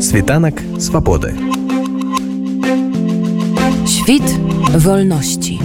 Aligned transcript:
Світанак 0.00 0.62
свабоды. 0.78 1.34
Świt 3.86 4.24
wolności. 4.74 5.60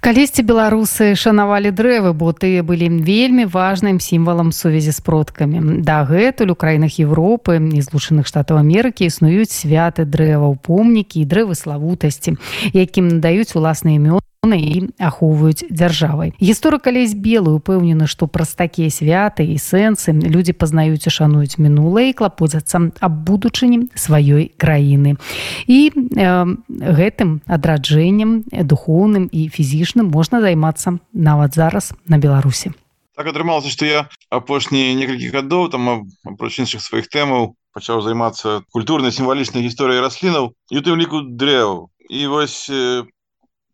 Калісьці 0.00 0.42
беларусы 0.42 1.14
шанавалі 1.14 1.70
дрэвы, 1.70 2.10
бо 2.10 2.34
тыя 2.34 2.66
былі 2.66 2.90
вельмі 3.06 3.46
важным 3.46 4.02
сімвалам 4.02 4.50
сувязі 4.50 4.90
з 4.90 5.00
продкамі. 5.00 5.82
Дагэтуль 5.86 6.50
у 6.50 6.58
краінах 6.58 6.98
Европы 6.98 7.62
і 7.62 7.80
злучаных 7.86 8.26
штатаў 8.26 8.58
Амерыкі 8.58 9.06
існуюць 9.06 9.54
святы 9.54 10.10
дрэваў, 10.10 10.58
помнікі 10.58 11.22
і 11.22 11.26
дрэвы 11.26 11.54
славутасці, 11.54 12.34
якім 12.74 13.18
надаюць 13.22 13.54
уласныя 13.54 14.02
імёны 14.02 14.25
і 14.54 14.94
ахоўваюць 15.02 15.66
дзяржавай 15.66 16.30
гісторы 16.38 16.78
калесь 16.78 17.18
белую 17.18 17.58
упэўнены 17.58 18.06
што 18.06 18.30
праз 18.30 18.54
такія 18.54 18.86
святы 18.94 19.42
і 19.42 19.58
сэнсы 19.58 20.14
людзі 20.14 20.54
пазнаюць 20.54 21.02
і 21.02 21.10
шануюць 21.10 21.58
мінулае 21.58 22.14
і 22.14 22.16
клапоцяцца 22.22 22.94
аб 23.02 23.12
будучыні 23.26 23.90
сваёй 23.98 24.54
краіны 24.54 25.18
і 25.66 25.90
э, 25.90 26.46
гэтым 26.70 27.42
адраджэннем 27.50 28.46
духоўным 28.46 29.26
і 29.26 29.50
фізічным 29.50 30.14
можна 30.14 30.38
займацца 30.38 31.02
нават 31.10 31.58
зараз 31.58 31.90
на 32.06 32.22
беларусі 32.22 32.70
так 33.18 33.26
атрымалася 33.26 33.74
што 33.74 33.90
я 33.90 34.06
апошнія 34.30 34.94
некалькі 34.94 35.34
гадоў 35.34 35.72
там 35.74 36.06
апроч 36.22 36.62
іншых 36.62 36.84
сваіх 36.84 37.10
тэмаў 37.10 37.56
пачаў 37.76 38.00
займацца 38.00 38.62
культурнай 38.72 39.12
сімвалічнай 39.12 39.60
гісторыяй 39.68 40.00
раслінаў 40.00 40.56
і 40.72 40.80
тым 40.80 40.96
ліку 40.96 41.20
дрэў. 41.36 41.92
І 42.08 42.24
вось 42.32 42.72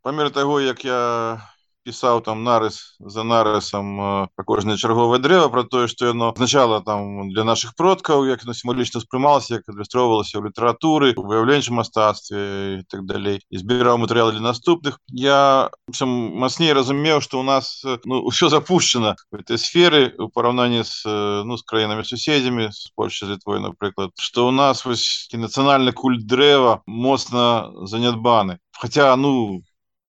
по 0.02 0.12
мере 0.12 0.30
того 0.30 0.61
як 0.61 0.84
я 0.84 1.41
пісаў 1.84 2.23
там 2.23 2.42
нарыс 2.47 2.97
за 3.01 3.23
нарысам 3.27 3.98
про 4.34 4.45
кожнае 4.47 4.77
чарговае 4.78 5.19
дрэва 5.23 5.48
про 5.51 5.65
тое 5.65 5.88
что 5.91 6.06
яно 6.06 6.30
означало 6.30 6.80
там 6.83 7.30
для 7.30 7.45
наших 7.45 7.75
продкаў 7.75 8.27
як 8.27 8.45
на 8.47 8.55
сімвалічна 8.55 9.02
успрымалася 9.02 9.59
як 9.59 9.69
адлюстроўвалася 9.69 10.38
ў 10.38 10.51
літаратуры 10.51 11.14
выяўленчым 11.19 11.83
мастацтве 11.83 12.83
так 12.89 13.06
далей 13.06 13.42
і 13.50 13.58
збіраў 13.58 13.98
матэрыялы 13.98 14.39
для 14.39 14.47
наступных. 14.47 14.98
Я 15.08 15.70
мацней 16.03 16.73
разумеў 16.73 17.20
что 17.20 17.41
у 17.41 17.42
нас 17.42 17.83
ну 18.05 18.23
ўсё 18.30 18.48
запущено 18.48 19.17
в 19.30 19.42
этой 19.42 19.58
сферы 19.58 20.14
у 20.19 20.28
параўнанні 20.28 20.86
с 20.86 21.03
ну 21.06 21.58
с 21.58 21.62
краінамі 21.67 22.06
суседзямі 22.06 22.70
с 22.70 22.91
Польшай 22.95 23.39
твой 23.39 23.61
напрыклад 23.61 24.14
что 24.19 24.47
у 24.47 24.50
нас 24.50 24.84
вось 24.84 25.28
нацыянальны 25.33 25.92
культ 25.92 26.27
дрэва 26.27 26.83
моцна 26.86 27.70
занядбаны 27.86 28.58
хотя 28.78 29.14
ну 29.17 29.62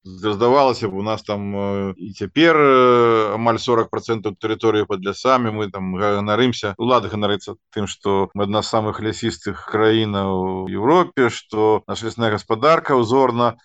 здавалася 0.03 0.89
б 0.89 0.99
у 0.99 1.03
нас 1.03 1.23
там 1.23 1.93
і 1.95 2.11
цяпер 2.13 2.57
амаль 3.35 3.59
40 3.59 3.89
процентов 3.89 4.35
тэрыторыі 4.35 4.85
под 4.85 5.03
лясамі 5.07 5.55
мы 5.55 5.71
там 5.71 5.95
ганарымся 5.95 6.75
улады 6.77 7.07
ганарыцца 7.07 7.55
тым 7.71 7.87
что 7.87 8.29
мы 8.33 8.43
адна 8.43 8.61
з 8.61 8.73
самых 8.75 8.99
лясістых 8.99 9.63
краінаў 9.71 10.67
Европе 10.67 11.29
что 11.29 11.83
наша 11.87 12.11
лесная 12.11 12.31
гаспадарка 12.31 12.99
узорна 12.99 13.55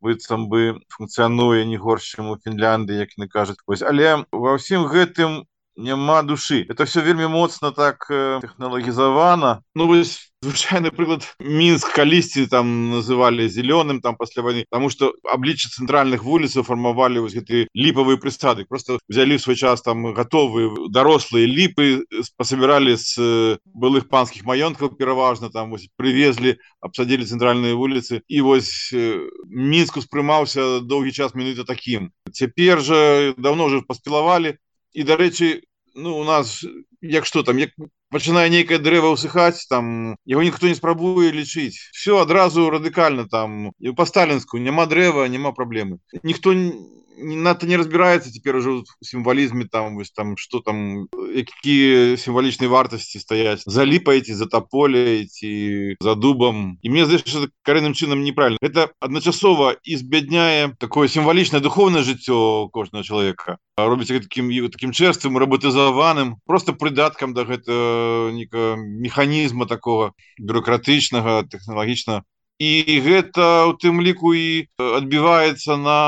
быццам 0.00 0.48
бы 0.48 0.80
функцыянуе 0.92 1.64
не 1.64 1.76
горш 1.80 2.14
чым 2.14 2.30
у 2.30 2.36
Фінлянды 2.36 2.94
як 3.00 3.16
не 3.16 3.28
кажуць. 3.28 3.58
Вось 3.66 3.82
але 3.82 4.24
ва 4.30 4.56
ўсім 4.60 4.84
гэтым 4.92 5.48
няма 5.76 6.22
душы 6.22 6.66
это 6.68 6.84
все 6.84 7.00
вельмі 7.00 7.26
моцна 7.26 7.70
так 7.70 8.06
э, 8.10 8.40
технологізавана 8.40 9.62
ну 9.74 9.86
вось 9.86 10.32
звычайны 10.42 10.90
прыклад 10.92 11.24
мінск 11.40 11.92
калісьці 11.96 12.46
там 12.46 12.90
называли 12.90 13.48
зеленым 13.48 14.00
там 14.00 14.16
пасля 14.16 14.42
войны 14.42 14.64
потому 14.70 14.90
что 14.90 15.14
аблічча 15.24 15.68
цэнтральных 15.72 16.22
вуліцаў 16.22 16.62
фармавалі 16.62 17.24
вось 17.24 17.34
гэты 17.34 17.68
ліпавыя 17.74 18.16
прысады 18.16 18.64
просто 18.64 18.98
взялі 19.08 19.38
свой 19.38 19.56
час 19.56 19.82
там 19.82 20.12
готовы 20.14 20.90
дарослыя 20.92 21.46
ліпы 21.46 22.04
пасабіралі 22.36 22.96
з 22.96 23.16
э, 23.18 23.58
былых 23.64 24.08
панскіх 24.08 24.44
маёнткаў 24.44 24.96
пераважна 24.96 25.50
там 25.50 25.70
вось 25.70 25.88
привезли 25.96 26.56
абсадзілі 26.80 27.26
цэнтральныя 27.26 27.74
вуліцы 27.74 28.22
і 28.28 28.40
вось 28.40 28.92
э, 28.92 29.24
мінск 29.48 29.96
успрымаўся 29.96 30.80
доўгі 30.80 31.12
час 31.12 31.34
мінута 31.34 31.64
таким. 31.64 32.12
Цяпер 32.32 32.80
же 32.80 33.34
давно 33.36 33.64
уже 33.64 33.80
паспілавалі 33.82 34.56
і 34.96 35.04
дарэчы 35.04 35.62
ну 35.94 36.16
у 36.16 36.24
нас 36.24 36.64
як 37.00 37.26
что 37.28 37.42
там 37.42 37.60
як 37.60 37.76
пачынае 38.12 38.48
нейкае 38.52 38.78
дрэва 38.80 39.12
ўсыхаць 39.12 39.68
там 39.68 40.16
яго 40.24 40.42
ніхто 40.48 40.72
не 40.72 40.76
спрабуе 40.78 41.32
лічыць 41.36 41.76
все 41.92 42.20
адразу 42.20 42.68
радыкальна 42.72 43.28
там. 43.28 43.72
І 43.80 43.92
па 43.92 44.08
сталінску 44.08 44.58
няма 44.58 44.88
дрэва 44.88 45.28
няма 45.28 45.52
праблемы 45.52 46.00
ніхто 46.22 46.56
не 46.56 46.72
надто 47.16 47.66
не 47.66 47.76
разбирается 47.76 48.32
теперь 48.32 48.56
уже 48.56 48.70
в 48.70 48.84
символизме 49.02 49.64
там 49.64 49.98
там 50.14 50.36
что 50.36 50.60
там 50.60 51.08
какие 51.08 52.16
символічныя 52.16 52.68
вартасці 52.68 53.18
стаять 53.18 53.62
заліпаеце 53.66 54.34
за 54.34 54.46
тополе 54.46 55.24
ці 55.26 55.96
за 56.00 56.14
дубам 56.14 56.78
і 56.82 56.90
мне 56.90 57.06
здаецца 57.06 57.48
карэнным 57.62 57.94
чынам 57.94 58.22
неправильно. 58.22 58.58
Это 58.60 58.90
адначасова 59.00 59.76
і 59.82 59.96
збядняе 59.96 60.76
такое 60.78 61.08
сімвалічнае 61.08 61.60
духовное 61.60 62.02
жыццё 62.02 62.68
кожнага 62.72 63.04
человека. 63.04 63.58
Робіць 63.76 64.08
таким 64.08 64.50
таким 64.70 64.92
чэрствым 64.92 65.38
роботызаваным 65.38 66.36
просто 66.46 66.72
прыдаткам 66.72 67.34
да 67.34 67.44
гэта 67.44 68.30
нека 68.32 68.76
механізма 68.76 69.66
такого 69.66 70.12
бюрократычнага 70.38 71.44
тэхналагічна 71.48 72.22
і 72.58 73.00
гэта 73.04 73.68
у 73.68 73.76
тым 73.76 74.00
ліку 74.00 74.32
і 74.32 74.68
адбіваецца 74.80 75.76
на 75.76 75.98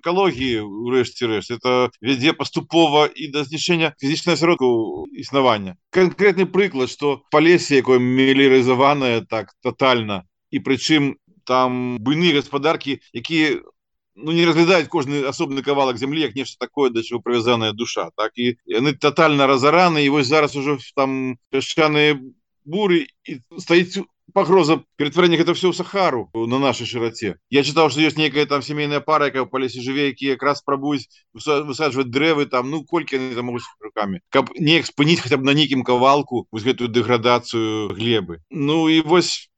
экалогіі 0.00 0.64
урэшце 0.64 1.28
рэшт 1.28 1.52
это 1.60 1.92
вядзе 2.00 2.32
паступова 2.32 3.06
і 3.12 3.28
да 3.34 3.44
знішэння 3.44 3.92
фізічнай 4.00 4.36
сродку 4.40 5.06
існавання. 5.12 5.76
Конкретны 5.92 6.46
прыклад 6.46 6.88
что 6.88 7.22
па 7.30 7.40
лесе 7.40 7.84
якое 7.84 8.00
мелірызаванае 8.00 9.28
так 9.28 9.52
тотальна 9.60 10.24
і 10.50 10.64
прычым 10.64 11.20
там 11.44 11.98
буйныя 12.00 12.40
гаспадаркі 12.40 13.00
якія 13.12 13.60
Ну, 14.18 14.32
не 14.34 14.42
разглядаюць 14.42 14.90
кожны 14.90 15.22
асобны 15.30 15.62
кавалак 15.62 15.94
зямлі 15.94 16.26
як 16.26 16.34
нешта 16.34 16.66
такое 16.66 16.90
да 16.90 17.04
чего 17.06 17.20
прывязаная 17.22 17.70
душа 17.70 18.10
так? 18.16 18.34
І 18.34 18.58
яны 18.66 18.90
тотально 18.98 19.46
разараны 19.46 20.02
і 20.02 20.08
вось 20.10 20.26
зараз 20.26 20.56
ужо 20.58 20.74
там 20.96 21.38
пясчаныя 21.54 22.18
буры 22.66 23.06
і 23.22 23.38
стаіць 23.62 24.02
пагроза 24.34 24.80
ператварэння 24.96 25.38
гэта 25.40 25.54
все 25.54 25.70
ў 25.70 25.76
сахару 25.76 26.28
на 26.34 26.58
нашай 26.58 26.86
шыраце 26.86 27.36
я 27.50 27.62
чытаў 27.62 27.90
что 27.90 28.04
ёсць 28.04 28.20
нейкая 28.20 28.46
там 28.46 28.62
сямейная 28.62 29.00
пара 29.00 29.28
якая 29.32 29.44
па 29.44 29.58
лесе 29.62 29.80
жыве 29.80 30.08
які 30.12 30.34
якраз 30.34 30.60
спрабуюць 30.60 31.08
высаджваць 31.32 32.08
дрэвы 32.08 32.46
там 32.46 32.70
ну 32.70 32.84
колькі 32.84 33.18
могуць 33.42 33.64
руками. 33.80 34.20
Каб 34.30 34.50
неяк 34.58 34.86
спыніць 34.86 35.20
хотя 35.20 35.36
б 35.36 35.44
на 35.44 35.54
нейкім 35.54 35.84
кавалку 35.84 36.46
вось 36.52 36.64
гэтую 36.64 36.88
дэградацыю 36.88 37.94
глебы 37.94 38.40
ну 38.50 38.88
і 38.88 39.00
вось 39.00 39.50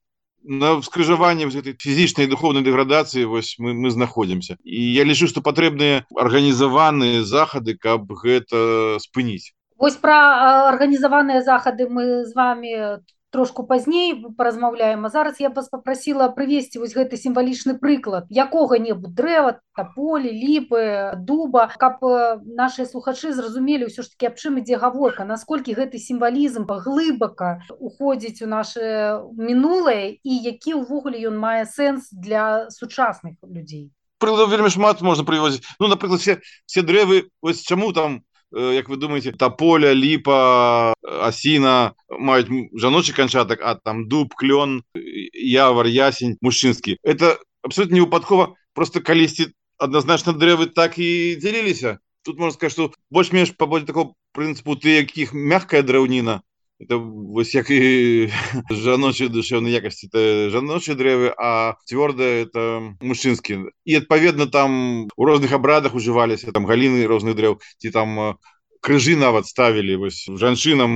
на 0.43 0.81
скрыжаванне 0.81 1.45
гэтай 1.45 1.77
фізічнай 1.77 2.27
духовнай 2.27 2.63
дэградацыі 2.63 3.25
вось 3.29 3.55
мы 3.59 3.73
мы 3.73 3.91
знаходзімся 3.91 4.57
і 4.63 4.81
я 4.93 5.03
лічу 5.03 5.27
што 5.27 5.41
патрэбныя 5.45 6.05
арганізаваныя 6.15 7.23
захады 7.23 7.77
каб 7.77 8.09
гэта 8.23 8.97
спыніць 8.99 9.53
Вось 9.81 9.97
пра 9.97 10.69
арганізаваныя 10.69 11.41
захады 11.41 11.89
мы 11.89 12.25
з 12.25 12.33
вами 12.37 13.01
трошку 13.31 13.63
пазней 13.63 14.25
паразмаўляем. 14.37 15.05
А 15.05 15.09
зараз 15.09 15.39
я 15.39 15.49
вас 15.49 15.69
попросила 15.69 16.27
прывесці 16.27 16.79
вось 16.79 16.93
гэты 16.95 17.17
сімвалічны 17.17 17.79
прыклад. 17.79 18.27
Якога-небудзь 18.29 19.15
дрэва 19.15 19.59
таполі 19.75 20.29
ліпы 20.29 21.15
дуба 21.17 21.71
каб 21.79 22.03
наши 22.45 22.85
слухачы 22.85 23.33
зразумелі 23.33 23.87
ўсё 23.87 24.03
ж 24.03 24.11
таки 24.11 24.27
аб 24.27 24.35
чым 24.35 24.59
ідзе 24.59 24.77
гаворка 24.77 25.23
насколькі 25.23 25.73
гэты 25.73 25.97
сімвалізм 25.97 26.67
глыбака 26.67 27.63
уходзіць 27.79 28.43
у 28.43 28.47
наше 28.51 29.23
мінулае 29.33 30.19
і 30.21 30.33
які 30.51 30.83
ўвогуле 30.83 31.23
ён 31.31 31.39
мае 31.39 31.65
сэнс 31.65 32.11
для 32.11 32.69
сучасных 32.69 33.39
людзей. 33.47 33.89
Вельмі 34.21 34.69
шмат 34.69 35.01
можна 35.01 35.23
прывозіць 35.23 35.63
ну 35.79 35.87
напрыклад 35.87 36.19
все 36.19 36.43
все 36.67 36.83
дрэвы 36.83 37.31
ось 37.41 37.63
чаму 37.63 37.95
там 37.95 38.21
Э, 38.21 38.30
як 38.51 38.89
вы 38.89 38.97
думаете 38.97 39.31
та 39.31 39.49
поля 39.49 39.93
ліпа 39.95 40.93
асіна 41.01 41.93
маюць 42.09 42.51
жаночы 42.75 43.13
канчатак 43.15 43.59
а 43.63 43.75
там 43.75 44.07
дуб 44.07 44.35
клён 44.35 44.83
явар 44.95 45.87
ясень 45.87 46.37
мужчынскі 46.41 46.97
это 47.03 47.39
абсолютно 47.63 47.95
невыпадкова 47.95 48.55
просто 48.73 49.01
калісьці 49.01 49.55
адназначна 49.79 50.33
дрэвы 50.33 50.67
так 50.67 50.99
і 50.99 51.35
дзяліліся 51.39 51.99
тут 52.23 52.39
можно 52.39 52.53
сказать 52.53 52.73
что 52.73 52.91
больш-менш 53.09 53.55
паболь 53.57 53.87
такого 53.87 54.13
прынцыпу 54.35 54.75
ты 54.75 54.99
якіх 54.99 55.33
мягкая 55.33 55.81
драўніна 55.81 56.41
это 56.81 56.97
вось 56.97 57.55
як 57.55 57.69
і 57.69 58.29
жаночай 58.69 59.29
душевнай 59.29 59.73
якасці 59.73 60.09
это 60.09 60.49
жаночыя 60.49 60.97
дрэвы 60.97 61.33
а 61.37 61.77
цвёрдая 61.85 62.45
это 62.49 62.97
мужчынскі 63.01 63.69
і 63.85 63.95
адпаведна 64.01 64.47
там 64.47 65.07
у 65.15 65.25
розных 65.25 65.53
абрадах 65.53 65.93
ужываліся 65.93 66.51
там 66.51 66.65
галіны 66.65 67.05
розных 67.05 67.37
дрэў 67.37 67.61
ці 67.77 67.89
там 67.91 68.37
крыжы 68.81 69.15
нават 69.15 69.45
ставілі. 69.45 69.95
Вось 70.01 70.25
жанчынам 70.25 70.91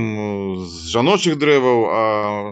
з 0.66 0.90
жаночых 0.90 1.38
дрэваў 1.38 1.78
а 1.86 2.02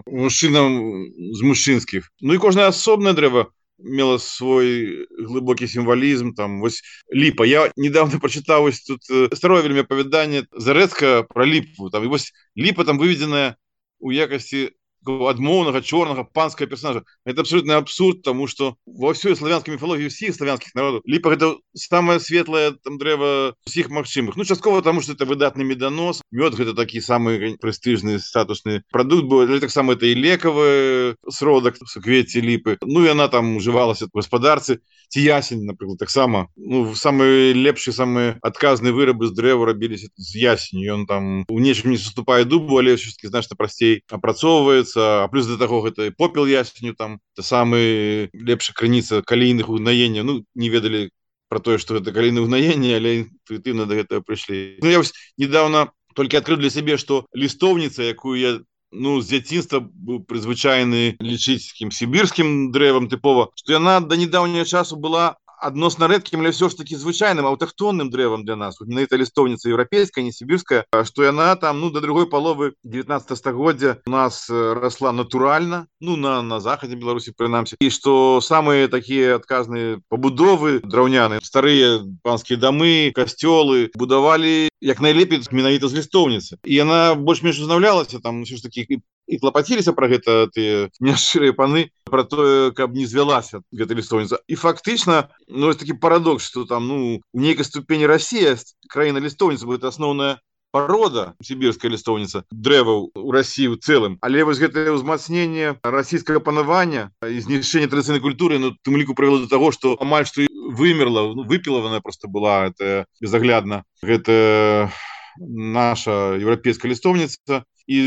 мужчынам 0.07 0.79
з 1.11 1.39
мужчынскіх. 1.43 2.07
Ну 2.21 2.33
і 2.33 2.41
кожнае 2.41 2.71
асобнае 2.71 3.13
дрэва 3.13 3.51
мела 3.79 4.17
свой 4.17 5.05
глыбокі 5.11 5.67
сімвалізм 5.67 6.33
там 6.33 6.61
вось 6.61 6.81
ліпа 7.11 7.45
я 7.45 7.71
недавно 7.75 8.19
прочытаў 8.19 8.67
вось 8.67 8.81
тут 8.81 9.03
э, 9.11 9.35
старое 9.35 9.61
вельмі 9.61 9.83
апавяданне 9.83 10.45
зарэдка 10.51 11.23
про 11.23 11.45
ліпу 11.45 11.89
там 11.89 12.03
і 12.03 12.07
вось 12.07 12.31
ліпа 12.55 12.83
там 12.83 12.99
выведзеная 12.99 13.55
у 13.99 14.11
якасці 14.11 14.71
адмоўнага 15.05 15.81
чорнага 15.81 16.23
панскага 16.23 16.69
персонажа. 16.69 17.03
Это 17.25 17.41
абсолютно 17.41 17.77
абсурд 17.77 18.21
тому 18.23 18.47
что 18.47 18.75
во 18.85 19.13
всей 19.13 19.35
славянской 19.35 19.73
міфологии 19.73 20.07
всіх 20.07 20.35
славянских 20.35 20.75
народов 20.75 21.01
ліпа 21.05 21.33
это 21.33 21.57
самое 21.73 22.19
светлое 22.19 22.71
там 22.71 22.97
дрэва 22.97 23.53
усіх 23.67 23.89
магчымых. 23.89 24.33
Ну 24.35 24.45
часткова 24.45 24.81
тому 24.81 25.01
что 25.01 25.13
это 25.13 25.25
выдатны 25.25 25.63
меданос. 25.63 26.21
Мёд 26.31 26.55
гэта 26.55 26.73
такі 26.73 27.01
самы 27.01 27.57
прэстыжны 27.61 28.19
статусны 28.19 28.83
прадукт 28.91 29.25
бо 29.25 29.45
таксама 29.59 29.93
это 29.93 30.05
і 30.05 30.15
лекавы 30.15 31.15
сродак 31.29 31.77
кветці 32.03 32.41
ліпы. 32.41 32.77
Ну 32.81 33.05
і 33.05 33.09
она 33.09 33.27
там 33.27 33.57
ужывалася 33.57 34.07
гаспадарцы. 34.13 34.79
Ці 35.09 35.21
ясень 35.21 35.65
напрыклад 35.65 35.99
таксама. 35.99 36.47
Ну 36.55 36.95
самые 36.95 37.53
лепшыя 37.53 37.93
самыя 37.93 38.37
адказныя 38.41 38.93
вырабы 38.93 39.27
з 39.27 39.35
дрэва 39.37 39.65
рабіліся 39.69 40.09
з 40.17 40.31
ясень 40.35 40.81
ён 40.85 41.05
там 41.05 41.45
у 41.47 41.59
нечым 41.59 41.91
не 41.91 41.97
саступае 41.97 42.45
дубу 42.45 42.79
але 42.79 42.95
все-таки 42.95 43.27
значна 43.27 43.55
прасцей 43.55 44.01
апрацоўваецца 44.09 44.94
а 45.01 45.27
плюс 45.27 45.47
до 45.47 45.57
таго 45.57 45.81
гэта 45.81 46.11
попел 46.11 46.45
ясню 46.45 46.95
там 46.95 47.19
то 47.35 47.41
самы 47.41 48.29
лепшая 48.33 48.75
крыніца 48.75 49.21
калійных 49.21 49.69
угнаення 49.69 50.23
ну 50.23 50.45
не 50.55 50.69
ведалі 50.69 51.09
про 51.49 51.59
тое 51.59 51.77
что 51.77 51.95
это 51.95 52.11
каліны 52.11 52.41
угнаення 52.41 52.95
але 52.97 53.25
інтуітыўна 53.25 53.85
до 53.85 53.95
гэтага 53.95 54.21
прыйшлі. 54.21 54.79
Ну 54.81 54.89
я 54.89 55.01
недавно 55.37 55.91
только 56.15 56.37
открыл 56.37 56.57
для 56.57 56.69
сябе 56.69 56.97
что 56.97 57.25
лістоўніца 57.35 58.03
якую 58.03 58.39
я 58.39 58.59
ну 58.91 59.21
з 59.21 59.27
дзяцінства 59.27 59.79
быў 59.79 60.23
прызвычайны 60.23 61.19
лічыць 61.19 61.75
кім 61.75 61.91
сібірскім 61.91 62.71
дрэвам 62.71 63.09
тыпова 63.11 63.51
што 63.55 63.75
яна 63.75 63.99
да 63.99 64.15
недаўняга 64.15 64.65
часу 64.65 64.95
была 64.95 65.35
адносна 65.59 66.07
рэдкім 66.07 66.39
але 66.41 66.51
все 66.51 66.69
ж 66.69 66.75
таки 66.75 66.95
звычайным 66.95 67.45
аўтахтонным 67.45 68.09
дрэвам 68.09 68.45
для 68.45 68.55
нас. 68.55 68.79
На 68.79 68.99
это 68.99 69.17
лістоўніца 69.17 69.69
еўрапейская 69.69 70.23
не 70.23 70.31
сібірская 70.31 70.85
что 71.03 71.23
яна 71.23 71.55
там 71.55 71.79
ну 71.79 71.89
до 71.89 72.01
другой 72.01 72.27
паловы 72.27 72.73
19 72.83 73.37
стагоддзя 73.37 73.97
у 74.05 74.09
нас 74.09 74.49
росла 74.49 75.11
натуральна 75.11 75.87
ну 75.99 76.15
на 76.15 76.41
на 76.41 76.59
захадзе 76.59 76.95
беларусі 76.95 77.31
прынамсі 77.37 77.75
і 77.79 77.89
что 77.89 78.41
самые 78.41 78.87
такія 78.87 79.35
адказныя 79.35 79.99
пабудовы 80.09 80.79
драўняны 80.83 81.39
старыя 81.43 82.03
панскія 82.23 82.59
дамы 82.59 83.11
касцёлы 83.15 83.89
будавалі 83.95 84.69
як 84.81 85.01
найлепей 85.01 85.41
менавіта 85.51 85.87
з 85.87 86.01
лістоўніцы 86.01 86.57
і 86.63 86.73
яна 86.73 87.15
больш-менш 87.15 87.59
узнаўлялася 87.59 88.19
там 88.19 88.43
ўсё 88.43 88.57
ж 88.57 88.63
такі 88.63 89.01
і 89.27 89.39
клапаціліся 89.41 89.93
пра 89.93 90.09
гэта 90.11 90.47
ты 90.53 90.89
няшчырыя 91.05 91.53
паны 91.53 91.89
про 92.05 92.23
тое 92.23 92.71
каб 92.71 92.95
не 92.95 93.05
звялася 93.05 93.61
гэта 93.71 93.97
лістоўніца 93.97 94.41
і 94.47 94.55
фактычна 94.55 95.29
ну 95.47 95.73
такі 95.73 95.97
парадокс 95.97 96.45
что 96.45 96.65
там 96.65 96.87
ну 96.87 96.97
у 97.19 97.39
нейкай 97.39 97.65
ступені 97.65 98.05
Россия 98.07 98.57
краіна 98.89 99.19
лістоўніца 99.19 99.65
будет 99.65 99.83
асноўная 99.83 100.37
порода 100.75 101.33
сібірская 101.39 101.87
лістоўніца 101.87 102.43
дрэваў 102.51 103.15
у 103.15 103.31
России 103.31 103.71
у 103.71 103.79
цэлым 103.79 104.19
але 104.19 104.43
вось 104.43 104.59
гэтае 104.59 104.91
ўзмацненне 104.91 105.79
расійскага 105.79 106.43
панавання 106.43 107.15
і 107.23 107.39
знішчэння 107.39 107.87
традыцыйнай 107.87 108.19
культуры. 108.19 108.59
Ну 108.59 108.75
тым 108.83 108.99
ліку 108.99 109.15
прывяло 109.15 109.39
до 109.39 109.47
того 109.47 109.71
что 109.71 109.95
амаль 110.03 110.27
что 110.27 110.43
вымерла 110.51 111.31
ну, 111.31 111.47
выпілаваная 111.47 112.01
просто 112.01 112.27
была 112.27 112.67
это 112.67 113.07
безаглядна 113.21 113.85
гэта 114.03 114.91
наша 115.39 116.35
еўрапейская 116.39 116.91
лістоўніца 116.91 117.63
і 117.87 117.97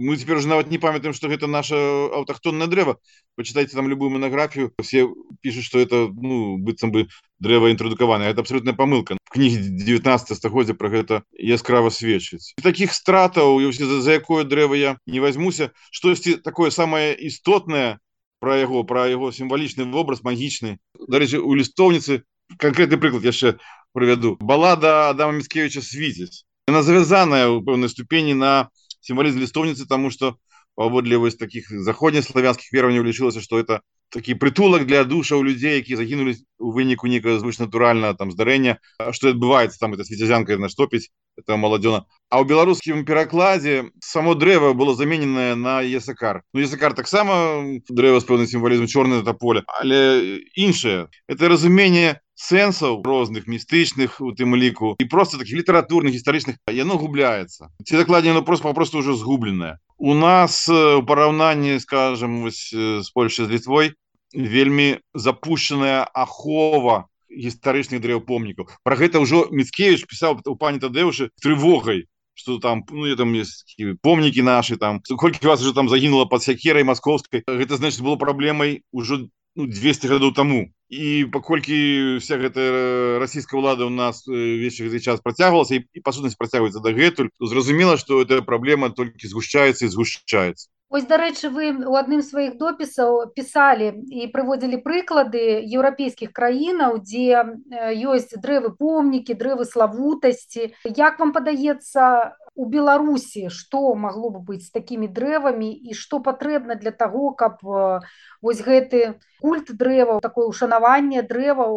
мы 0.00 0.16
цяпер 0.16 0.38
уже 0.38 0.48
нават 0.48 0.70
не 0.70 0.78
памятаем 0.78 1.14
что 1.14 1.28
гэта 1.28 1.46
наша 1.46 1.76
аўтахтонное 2.14 2.66
дрэва 2.66 2.96
почитайте 3.36 3.74
там 3.74 3.88
любую 3.88 4.10
монографію 4.10 4.72
все 4.80 5.08
пишут 5.40 5.64
что 5.64 5.78
это 5.78 6.08
ну 6.08 6.56
быццам 6.58 6.92
бы 6.92 7.08
дрэва 7.40 7.70
інтрадукаваная 7.70 8.30
это 8.30 8.40
абсолютная 8.40 8.74
помылка. 8.74 9.18
Кнігі 9.30 9.58
19 9.58 10.36
стагоддзя 10.36 10.74
про 10.74 10.88
гэта 10.88 11.22
яскрава 11.34 11.90
сведчыць 11.90 12.54
таких 12.62 12.94
стратаў 12.94 13.58
за, 13.72 14.00
за 14.00 14.12
якое 14.12 14.44
дрэва 14.44 14.74
я 14.74 14.98
не 15.06 15.20
возьмуся. 15.20 15.72
Штосьці 15.90 16.36
такое 16.36 16.70
самое 16.70 17.14
істотное 17.14 17.98
про 18.38 18.56
яго 18.56 18.84
про 18.84 19.08
яго 19.08 19.32
сімвалічны 19.32 19.90
вобраз 19.90 20.22
магічны 20.22 20.78
дарэчы 21.08 21.40
у 21.40 21.54
лістоўніцы 21.58 22.22
конкретны 22.60 23.00
прыклад 23.02 23.24
яшчэ 23.24 23.56
прывяду 23.92 24.36
балада 24.40 25.10
адама 25.10 25.40
міцкевича 25.40 25.82
свіцесь 25.82 26.44
она 26.66 26.82
завязаная 26.82 27.48
у 27.48 27.62
пэўнай 27.62 27.88
ступені 27.88 28.34
на 28.34 28.70
символизм 29.00 29.40
листовницы, 29.40 29.86
тому 29.86 30.10
что 30.10 30.36
паводле 30.74 31.16
вось 31.16 31.36
таких 31.36 31.70
заходнеславянскіх 31.70 32.72
вераванняў 32.72 33.04
лічылася 33.04 33.40
что 33.40 33.58
это 33.58 33.80
такі 34.10 34.34
прытулак 34.34 34.86
для 34.86 35.04
душаў 35.04 35.44
людзей 35.44 35.78
які 35.78 35.96
загінулі 35.96 36.34
у 36.58 36.72
выніку 36.74 37.06
некага 37.06 37.38
звычнатуральна 37.38 38.14
там 38.14 38.32
здарэння 38.32 38.78
что 39.12 39.30
адбываецца 39.30 39.78
там 39.78 39.94
это 39.94 40.04
свецязянка 40.04 40.58
наштопіць 40.58 41.10
это 41.38 41.56
маладзёна 41.56 42.04
а 42.30 42.42
ў 42.42 42.44
беларускім 42.50 43.04
перакладзе 43.06 43.90
само 44.02 44.34
дрэва 44.34 44.74
было 44.74 44.94
замененае 44.98 45.54
на 45.54 45.78
есакар 45.82 46.42
ну 46.52 46.60
есакар 46.60 46.94
таксама 46.94 47.62
дрэва 47.86 48.18
з 48.18 48.26
пэўным 48.26 48.50
сімвалізм 48.50 48.90
чорны 48.90 49.22
это 49.22 49.34
поле 49.34 49.62
але 49.78 50.42
іншае 50.58 51.06
это 51.30 51.48
разуменне 51.48 52.18
сэнсаў 52.44 53.00
розных 53.04 53.48
містычных 53.48 54.20
у 54.20 54.32
тым 54.36 54.56
ліку 54.56 54.94
і 55.00 55.04
просто 55.04 55.38
таких 55.38 55.64
літаратурных 55.64 56.12
гістарычных 56.12 56.60
яно 56.68 57.00
губляецца 57.00 57.72
ці 57.84 57.96
дакладнее 57.96 58.34
ну 58.34 58.42
просто 58.44 58.68
попросту 58.68 58.98
уже 58.98 59.16
згубленае 59.16 59.78
у 59.96 60.14
нас 60.14 60.68
у 60.68 61.02
параўнанні 61.02 61.80
скажем 61.80 62.50
з 62.50 63.10
польшай 63.14 63.46
з 63.46 63.50
літвой 63.50 63.92
вельмі 64.34 65.00
запущенная 65.14 66.04
ахова 66.12 67.08
гістарычных 67.32 68.04
дрэў 68.04 68.26
помнікаў 68.28 68.68
про 68.84 68.94
гэта 68.96 69.24
ўжо 69.24 69.48
міцкевич 69.50 70.04
пісаў 70.04 70.44
у 70.44 70.56
пані 70.56 70.84
тадэўшы 70.84 71.30
трывогай 71.40 72.04
что 72.34 72.58
там 72.58 72.84
ну 72.90 73.06
я 73.06 73.16
там 73.16 73.32
есть 73.32 73.76
помнікі 74.02 74.42
наши 74.42 74.76
там 74.76 75.00
колькі 75.16 75.46
вас 75.46 75.62
уже 75.62 75.72
там 75.72 75.88
загінула 75.88 76.26
под 76.26 76.42
сякерай 76.42 76.84
московской. 76.84 77.44
Гэта 77.46 77.76
значит 77.76 78.02
было 78.02 78.16
праблемай 78.16 78.82
уже 78.92 79.28
ну, 79.56 79.66
200 79.66 80.08
гадоў 80.08 80.32
тому. 80.34 80.70
І 80.90 81.24
паколькі 81.32 82.18
вся 82.20 82.38
гэта 82.38 83.18
расійская 83.18 83.58
ўлада 83.58 83.86
у 83.86 83.94
нас 83.94 84.26
весь 84.28 84.78
гэты 84.78 85.00
час 85.00 85.24
працягвалася 85.24 85.80
і, 85.80 85.86
і 85.90 86.00
па 86.04 86.12
сутнасць 86.12 86.38
працягваецца 86.38 86.84
дагэтуль 86.84 87.32
зразумела 87.40 87.96
что 87.96 88.20
эта 88.22 88.42
праблема 88.42 88.90
толькі 88.90 89.26
згушчаецца 89.26 89.86
і 89.86 89.90
згушчаецца 89.90 90.68
Ось, 90.90 91.06
дарэчы 91.10 91.48
вы 91.48 91.72
у 91.90 91.96
адным 91.98 92.20
з 92.22 92.28
сваіх 92.30 92.52
допісаў 92.60 93.32
пісалі 93.34 93.86
і 94.14 94.28
прыводзілі 94.34 94.78
прыклады 94.84 95.42
еўрапейскіх 95.64 96.30
краінаў 96.36 97.00
дзе 97.02 97.42
ёсць 98.14 98.36
дрэвы 98.36 98.70
помнікі 98.78 99.34
дрэвы 99.40 99.64
славутасці 99.64 100.70
як 101.00 101.18
вам 101.18 101.32
падаецца 101.32 102.36
у 102.54 102.66
беларусі 102.70 103.48
что 103.48 103.94
магло 103.98 104.30
бы 104.30 104.44
быць 104.52 104.68
з 104.68 104.70
такімі 104.76 105.08
дрэвамі 105.08 105.72
і 105.72 105.98
што 105.98 106.20
патрэбна 106.22 106.78
для 106.78 106.92
таго 106.92 107.34
каб 107.34 107.58
вось 107.64 108.62
гэты 108.62 109.18
культ 109.42 109.72
дрэваў 109.74 110.20
такое 110.20 110.46
ушанаванне 110.46 111.24
дрэваў 111.26 111.72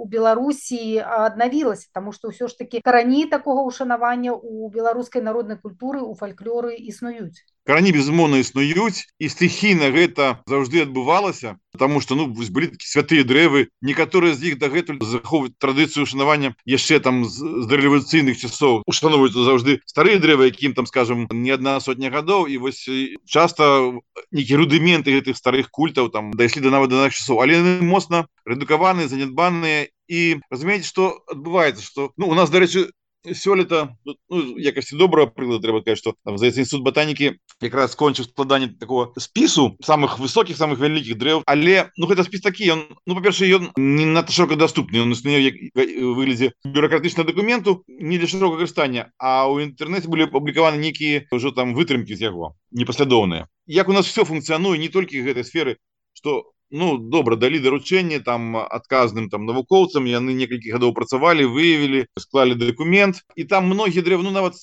у 0.00 0.04
беларусі 0.06 1.02
аднавілася 1.02 1.90
тому 1.92 2.16
что 2.16 2.32
ўсё 2.32 2.48
ж 2.48 2.56
таки 2.62 2.80
карані 2.80 3.26
такого 3.26 3.66
ушанавання 3.68 4.32
у 4.32 4.70
беларускай 4.70 5.20
народнай 5.20 5.60
культуры 5.60 6.00
у 6.00 6.14
фальклоры 6.14 6.78
існуюць 6.78 7.42
карані 7.66 7.92
безумоўна 7.96 8.42
існуюць 8.42 9.06
і 9.18 9.26
стыхійна 9.32 9.92
гэта 9.94 10.42
заўжды 10.50 10.82
адбывалася 10.86 11.56
потому 11.72 12.00
что 12.00 12.14
ну 12.14 12.26
былі 12.26 12.66
такі 12.68 12.86
святыя 12.86 13.24
дрэвы. 13.24 13.68
Некаторыя 13.80 14.36
з 14.36 14.52
іх 14.52 14.58
дагэтуль 14.60 15.00
захоўваюць 15.00 15.56
традыцыю 15.58 16.04
ушанавання 16.04 16.54
яшчэ 16.68 17.00
там 17.00 17.24
з 17.24 17.40
рэвалюцыйных 17.66 18.36
часоў. 18.36 18.84
Ушановваюцца 18.86 19.40
заўжды 19.42 19.80
старыя 19.88 20.20
дрэвы 20.20 20.52
якім 20.52 20.76
там 20.76 20.86
скажем 20.86 21.26
не 21.32 21.50
адна 21.50 21.80
сотня 21.80 22.12
гадоў 22.12 22.46
і 22.46 22.60
вось 22.60 22.84
часто 23.24 23.96
нейкія 24.30 24.60
рудыменты 24.60 25.16
гэтых 25.16 25.36
старых 25.36 25.72
культаў 25.72 26.12
там 26.12 26.30
дайшлі 26.36 26.68
да 26.68 26.70
нават 26.70 26.92
да 26.92 27.08
наших 27.08 27.18
часоў. 27.24 27.40
Але 27.40 27.80
моцна 27.80 28.28
рэдукаваныя 28.44 29.08
занядбаныя 29.08 29.88
і 30.12 30.44
разумееце 30.52 30.86
что 30.86 31.24
адбываецца 31.26 31.80
что 31.80 32.12
ну 32.20 32.28
у 32.28 32.34
нас 32.36 32.52
дарэчы 32.52 32.92
сёлета 33.30 33.96
ну, 34.04 34.58
якасці 34.58 34.96
доброго 34.96 35.30
прыклада 35.30 35.62
трэба 35.62 35.80
сказать 35.80 35.98
что 35.98 36.14
за 36.24 36.46
інститут 36.46 36.82
ботанікі 36.82 37.38
якраз 37.60 37.92
скончыў 37.92 38.24
складанне 38.26 38.68
такого 38.68 39.14
спісу 39.16 39.76
самых 39.80 40.18
высокіх 40.18 40.56
самых 40.58 40.78
вялікіх 40.82 41.16
дрэў 41.16 41.42
але 41.46 41.90
ну 41.96 42.06
гэта 42.06 42.24
спіс 42.24 42.42
такі 42.42 42.66
ён 42.74 42.80
ну 43.06 43.14
па-перша 43.14 43.46
ён 43.46 43.70
не 43.76 44.06
надта 44.06 44.32
широка 44.32 44.56
доступны 44.56 45.02
он 45.02 45.12
існуе 45.12 45.70
выглядзе 45.74 46.52
бюрократычна 46.64 47.24
документу 47.24 47.84
не 47.86 48.18
для 48.18 48.26
широка 48.26 48.58
карыстання 48.58 49.12
а 49.18 49.46
у 49.46 49.62
інтэрнэце 49.62 50.08
былі 50.08 50.26
апублікаваны 50.26 50.82
нейкія 50.82 51.26
ўжо 51.30 51.54
там 51.54 51.74
вытрымкі 51.74 52.18
з 52.18 52.26
яго 52.26 52.56
непаслядоўныя 52.70 53.46
як 53.66 53.88
у 53.88 53.92
нас 53.92 54.06
все 54.06 54.24
функцыянуе 54.24 54.78
не 54.78 54.88
толькі 54.88 55.22
гэтай 55.22 55.44
сферы 55.44 55.78
что 56.12 56.52
ну 56.72 56.96
добра 56.96 57.36
далі 57.36 57.60
даручэнне 57.60 58.20
там 58.24 58.56
адказным 58.56 59.28
там 59.28 59.44
навукоўцам 59.46 60.08
яны 60.08 60.32
некалькі 60.32 60.72
гадоў 60.72 60.96
працавалі 60.96 61.44
выявілі 61.52 62.08
склалі 62.18 62.56
документ 62.56 63.20
і 63.36 63.44
там 63.44 63.68
многія 63.68 64.02
дрэвну 64.02 64.32
нават 64.32 64.56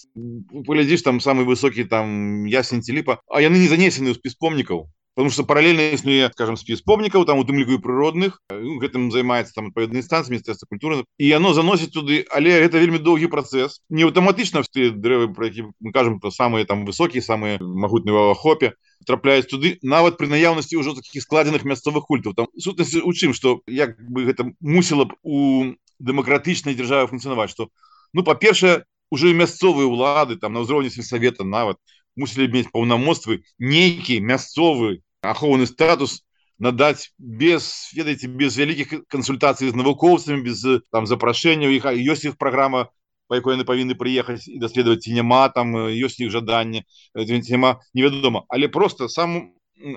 паглядзіш 0.66 1.06
там 1.06 1.22
самы 1.22 1.46
высокі 1.46 1.86
там 1.86 2.46
ясень 2.50 2.82
ці 2.82 2.98
ліпа 2.98 3.22
а 3.30 3.46
яны 3.46 3.62
не 3.62 3.70
занесены 3.70 4.10
ў 4.10 4.18
спіс 4.18 4.36
помнікаў. 4.36 4.90
Потому 5.16 5.32
что 5.32 5.44
параллельно 5.44 5.82
існуе 5.82 6.30
скажем 6.34 6.58
спіс 6.58 6.82
помнікаў 6.82 7.26
там 7.26 7.40
у 7.40 7.44
тым 7.44 7.62
ліку 7.62 7.78
і 7.78 7.84
прыродных 7.84 8.42
гэтым 8.50 9.12
займаецца 9.12 9.54
там 9.54 9.70
адпаведны 9.70 10.02
станцыі 10.02 10.34
міністэрства 10.34 10.66
культуры 10.66 11.04
і 11.20 11.26
яно 11.28 11.54
заносіць 11.54 11.94
туды 11.94 12.26
але 12.32 12.58
гэта 12.64 12.80
вельмі 12.82 13.04
доўгі 13.04 13.28
працэс. 13.28 13.82
Не 13.90 14.08
аўтаматычна 14.10 14.64
ты 14.66 14.90
дрэвы 14.90 15.34
про 15.34 15.52
які 15.52 15.70
мы 15.78 15.92
кажам 15.92 16.20
про 16.20 16.32
самыя 16.32 16.66
там 16.66 16.86
высокія 16.86 17.22
самыя 17.22 17.60
магутныя 17.60 18.16
в 18.16 18.32
ахопе 18.32 18.74
трапляюць 19.08 19.48
туды 19.52 19.78
нават 19.82 20.18
пры 20.20 20.28
наяўнасці 20.32 20.80
ўжо 20.80 20.96
такіх 20.98 21.24
складзеных 21.24 21.64
мясцовых 21.64 22.06
культаў. 22.08 22.34
Там 22.36 22.48
сутнасці 22.60 23.04
у 23.04 23.14
чым 23.14 23.34
што 23.34 23.60
як 23.68 24.00
бы 24.00 24.26
гэта 24.28 24.50
мусіла 24.60 25.10
б 25.10 25.16
у 25.24 25.74
дэмакратычнай 26.00 26.76
дзяржавы 26.76 27.12
функцыянаваць 27.12 27.52
што 27.52 27.70
ну 28.14 28.24
па-першае 28.24 28.84
уже 29.12 29.34
мясцовыя 29.34 29.88
ўлады 29.88 30.40
там 30.40 30.54
на 30.54 30.64
ўзроўні 30.64 30.92
сельсавета 30.94 31.44
нават 31.44 31.78
мусілі 32.16 32.52
мець 32.52 32.72
паўнамоцтвы 32.72 33.44
нейкі 33.60 34.20
мясцовы 34.24 35.00
ахоўны 35.24 35.68
статус 35.68 36.24
надаць 36.60 37.12
без 37.18 37.90
ведаеце 37.96 38.28
без 38.28 38.60
вялікіх 38.60 39.08
кансультацый 39.08 39.72
з 39.72 39.76
навукоўцамі 39.80 40.44
без 40.44 40.62
там 40.92 41.08
запрашэнняў. 41.08 41.72
Іх 41.72 41.88
ёсць 41.88 42.28
іх 42.28 42.36
праграма 42.38 42.92
по 43.30 43.38
якой 43.38 43.54
яны 43.54 43.64
павінны 43.64 43.94
прыехаць 43.94 44.50
і 44.50 44.58
даследаваць 44.58 45.06
ці 45.06 45.14
няма 45.14 45.46
там 45.54 45.78
ёсць 45.94 46.18
іх 46.20 46.34
жаданне 46.34 46.84
няма 47.14 47.78
невядома 47.94 48.44
але 48.50 48.68
просто 48.68 49.08
сам 49.08 49.54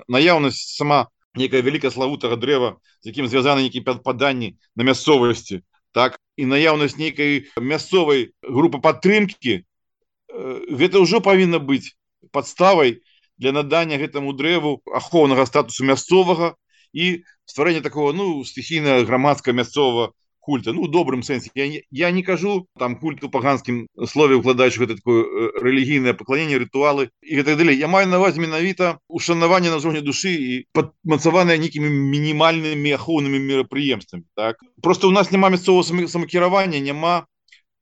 наяўнасць 0.06 0.76
сама 0.76 1.08
некая 1.34 1.64
вялікая 1.64 1.90
славутага 1.90 2.36
дрэва 2.36 2.76
з 3.00 3.10
якім 3.10 3.26
звязаны 3.32 3.64
нейкі 3.64 3.80
падпаданні 3.88 4.54
на 4.76 4.84
мясцовасці 4.84 5.64
так 5.96 6.20
і 6.36 6.46
наяўнасць 6.52 7.00
нейкай 7.00 7.48
мясцовай 7.56 8.36
групы 8.44 8.84
падтрымкі 8.84 9.64
гэта 10.82 11.00
ўжо 11.00 11.24
павінна 11.24 11.56
быць 11.56 11.96
подставай 12.36 13.00
для 13.40 13.52
надання 13.56 13.96
гэтаму 13.96 14.36
дрэву 14.36 14.80
ахоўнага 14.92 15.48
статусу 15.48 15.88
мясцовага 15.88 16.52
і 16.92 17.24
стварэння 17.48 17.80
такого 17.80 18.12
ну 18.12 18.44
стихійна 18.44 19.00
грамадска 19.08 19.56
мясцовага 19.56 20.12
культа 20.42 20.72
ну 20.74 20.88
добрым 20.90 21.22
сэнсе 21.22 21.50
я, 21.54 21.80
я 21.90 22.10
не 22.10 22.22
кажу 22.26 22.66
там 22.78 22.96
культу 22.98 23.30
паганскім 23.30 23.86
слове 24.10 24.36
укладаючы 24.36 24.82
гэта 24.82 24.96
такое 24.98 25.22
рэлігійнае 25.62 26.14
пакланенне 26.18 26.58
рытуалы 26.58 27.08
і 27.22 27.42
так 27.46 27.56
далей 27.56 27.78
я 27.78 27.88
маю 27.88 28.10
наваз 28.10 28.36
менавіта 28.42 28.98
ушанаванне 29.08 29.70
на 29.70 29.78
зоне 29.78 30.02
душы 30.02 30.34
і 30.34 30.58
падмацаваныя 30.74 31.62
нейкімі 31.62 31.86
мінімальнымі 31.86 32.90
ахоўнымі 32.98 33.38
мерапрыемствамі 33.38 34.26
так? 34.34 34.58
Просто 34.82 35.08
у 35.08 35.14
нас 35.14 35.30
няма 35.30 35.48
мясцового 35.48 35.86
самакіравання 35.86 36.82
няма 36.82 37.26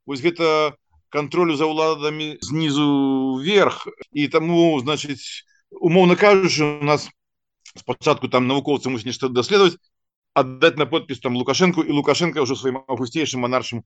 вось 0.06 0.20
гэта 0.20 0.76
контролю 1.08 1.56
за 1.56 1.64
ўладамі 1.64 2.36
знізу 2.44 3.40
вверх 3.40 3.88
і 4.12 4.28
таму 4.28 4.76
значыць 4.84 5.48
умоўно 5.72 6.14
кажучы 6.14 6.64
у 6.64 6.84
нас 6.84 7.08
спачатку 7.72 8.28
там 8.28 8.46
навукоўцы 8.46 8.92
мусь 8.92 9.08
нешта 9.08 9.32
даследаваць 9.32 9.80
аддаць 10.34 10.76
на 10.76 10.86
подпіс 10.86 11.20
там 11.20 11.36
лукашенко 11.36 11.82
і 11.82 11.92
лукашенко 11.92 12.42
ўжо 12.46 12.56
сваім 12.56 12.82
авгусцейшым 12.86 13.42
монаршым 13.46 13.82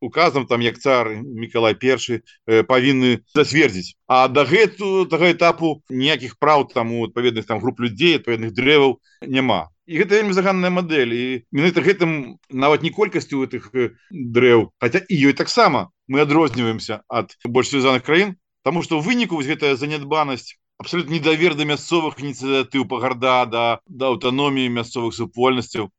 указам 0.00 0.46
там 0.46 0.60
як 0.60 0.78
цар 0.78 1.08
міколай 1.16 1.74
першы 1.74 2.20
э, 2.46 2.62
павінны 2.62 3.24
засвердзіць 3.34 3.96
а 4.06 4.28
да 4.28 4.44
гэту 4.44 5.06
таго 5.10 5.30
этапу 5.32 5.80
ніякіх 5.88 6.36
праў 6.38 6.68
там 6.72 6.92
у 6.92 7.04
адпаведных 7.08 7.46
там 7.46 7.60
груп 7.60 7.80
людзей 7.80 8.20
адпаведных 8.20 8.52
дрэваў 8.52 9.00
няма. 9.26 9.70
І 9.84 10.00
гэта 10.00 10.16
вельмі 10.16 10.32
заганная 10.32 10.72
мадэль. 10.72 11.12
І 11.12 11.24
менавіта 11.52 11.84
гэтым 11.84 12.40
нават 12.48 12.82
не 12.82 12.90
колькасцю 12.90 13.44
гэтых 13.44 13.72
дрэў 14.10 14.72
хотя 14.80 15.04
і 15.04 15.14
ёй 15.28 15.32
таксама 15.32 15.90
мы 16.08 16.24
адрозніваемся 16.24 17.02
ад 17.08 17.36
больш 17.44 17.72
связаных 17.72 18.04
краін 18.04 18.36
тому 18.64 18.82
что 18.82 19.00
выніку 19.00 19.36
вось 19.36 19.48
гэтая 19.48 19.76
занядбанасць 19.76 20.56
абсолютно 20.78 21.14
недавер 21.14 21.54
до 21.54 21.64
мясцовых 21.64 22.18
ініцыятыў 22.18 22.86
пагарда 22.88 23.44
да 23.46 23.64
да 23.86 24.10
аўтаноміі 24.14 24.72
мясцовых 24.74 25.14
супольнасцяў 25.14 25.90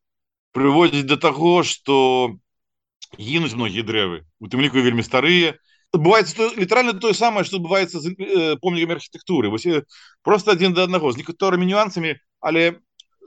прыводзіць 0.51 1.07
до 1.07 1.17
того 1.17 1.63
что 1.63 2.35
гінуць 3.19 3.55
многія 3.55 3.83
дрэвы 3.87 4.23
у 4.39 4.51
тым 4.51 4.61
ліку 4.65 4.83
вельмі 4.83 5.03
старыя 5.03 5.55
адбываецца 5.95 6.35
то, 6.35 6.51
літаральна 6.59 6.93
тое 6.99 7.13
самае 7.13 7.45
что 7.47 7.57
адбываецца 7.57 7.99
з 8.03 8.11
э, 8.11 8.55
помнікамі 8.59 8.99
архітэктуры 8.99 9.49
вось 9.49 9.67
просто 10.23 10.51
адзін 10.51 10.75
да 10.75 10.83
аднаго 10.89 11.11
з 11.11 11.23
некаторымі 11.23 11.65
нюансамі 11.65 12.19
але 12.41 12.79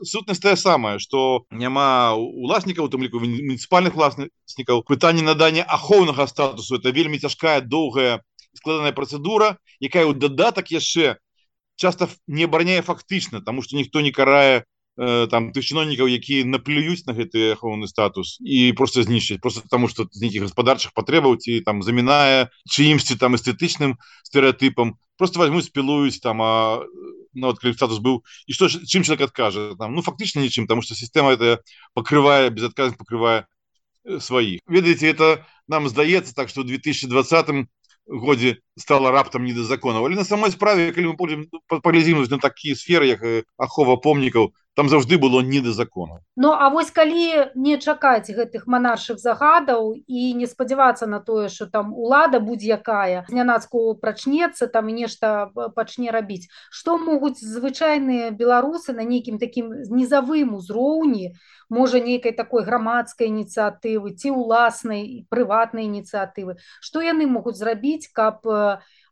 сутнасць 0.04 0.42
тая 0.42 0.56
самая 0.56 0.98
что 0.98 1.44
няма 1.50 2.14
уласнікаў 2.14 2.88
тым 2.92 3.02
ліку 3.02 3.22
муніцыпальных 3.24 3.96
власнікаў 3.96 4.84
пытанне 4.86 5.22
надання 5.22 5.64
ахоўнага 5.66 6.26
статусу. 6.26 6.76
Это 6.76 6.90
вельмі 6.90 7.18
цяжкая 7.18 7.60
доўгая 7.60 8.22
складаная 8.54 8.92
працэдура 8.92 9.58
якая 9.80 10.06
ў 10.06 10.14
дадатак 10.14 10.70
яшчэ 10.70 11.18
часто 11.78 12.08
не 12.26 12.44
абараняе 12.44 12.82
фактычна 12.82 13.40
тому 13.40 13.62
что 13.62 13.76
ніхто 13.76 14.00
не 14.02 14.10
карае 14.10 14.66
э, 14.98 15.26
там 15.30 15.52
ты 15.54 15.62
чыноўнікаў 15.62 16.10
якія 16.10 16.44
наплююць 16.44 17.06
на 17.06 17.14
гэты 17.14 17.54
ахоўны 17.54 17.86
статус 17.86 18.36
і 18.42 18.74
просто 18.74 19.06
знішчыць 19.06 19.38
просто 19.40 19.62
тому 19.70 19.88
что 19.88 20.10
нейкіх 20.18 20.50
гаспадарчых 20.50 20.92
патрэбаў 20.92 21.38
ці 21.38 21.62
там 21.62 21.82
замінае 21.86 22.50
чыімсьці 22.66 23.16
там 23.16 23.38
эстэтычным 23.38 23.96
стэеатыпам 24.26 24.98
просто 25.16 25.38
возьмуць 25.38 25.70
спілуюць 25.70 26.18
там 26.18 26.42
а 26.42 26.82
ну, 27.32 27.54
вот, 27.54 27.62
статус 27.62 28.02
быў 28.02 28.26
і 28.46 28.52
что 28.52 28.66
чым 28.68 29.06
человек 29.06 29.30
адкажа 29.30 29.78
там? 29.78 29.94
Ну 29.94 30.02
фактычна 30.02 30.42
нічым 30.42 30.66
тому 30.66 30.82
что 30.82 30.98
сістэма 30.98 31.38
это 31.38 31.62
пакрывае 31.94 32.50
безадказ 32.50 32.98
пакрывае 32.98 33.46
э, 34.02 34.18
сваіх 34.18 34.66
ведаеце 34.66 35.06
это 35.06 35.46
нам 35.68 35.86
здаецца 35.88 36.34
так 36.34 36.50
что 36.50 36.66
2020 36.66 37.70
годзе 38.08 38.58
стала 38.76 39.10
раптам 39.10 39.44
не 39.44 39.52
да 39.52 39.64
законаў 39.64 40.06
але 40.08 40.16
на 40.16 40.24
самой 40.24 40.50
справе 40.50 40.92
калі 40.92 41.12
мы 41.12 41.16
будем 41.16 41.46
паглядзім 41.68 42.24
на 42.30 42.38
такія 42.38 42.74
сферы 42.74 43.06
як 43.12 43.22
ахова 43.56 43.96
помнікаў 43.96 44.52
там 44.78 44.88
заўжды 44.88 45.18
было 45.18 45.40
не 45.42 45.60
да 45.60 45.72
закону 45.72 46.20
Ну 46.36 46.52
а 46.54 46.70
вось 46.70 46.92
калі 46.94 47.50
не 47.58 47.78
чакаць 47.82 48.30
гэтых 48.30 48.70
манаршых 48.70 49.18
загадаў 49.18 49.98
і 50.06 50.20
не 50.38 50.46
спадзявацца 50.46 51.10
на 51.10 51.18
тое 51.18 51.48
что 51.50 51.66
там 51.66 51.90
улада 51.92 52.38
будзе 52.38 52.78
якая 52.78 53.26
знянацку 53.26 53.98
прачнецца 53.98 54.70
там 54.70 54.86
нешта 54.86 55.50
пачне 55.74 56.14
рабіць 56.14 56.46
что 56.70 56.94
могуць 56.96 57.42
звычайныя 57.42 58.30
беларусы 58.30 58.94
на 58.94 59.02
нейкім 59.02 59.42
такім 59.42 59.74
нізавым 59.90 60.54
узроўні 60.54 61.34
можа 61.68 61.98
нейкай 61.98 62.30
такой 62.38 62.62
грамадскай 62.62 63.34
ініцыятывы 63.34 64.14
ці 64.14 64.30
уласнай 64.30 65.26
прыватнай 65.26 65.90
ініцыятывы 65.90 66.62
что 66.78 67.02
яны 67.02 67.26
могуць 67.26 67.58
зрабіць 67.58 68.14
каб 68.14 68.46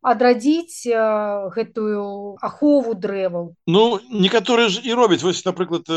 адрадзіць 0.06 0.86
гэтую 1.56 2.38
ахову 2.38 2.94
дрэваў. 2.94 3.58
Ну 3.66 3.82
некаторыя 4.06 4.70
ж 4.70 4.78
і 4.86 4.94
робяць. 4.94 5.22
Вось 5.26 5.42
напрыклад 5.42 5.90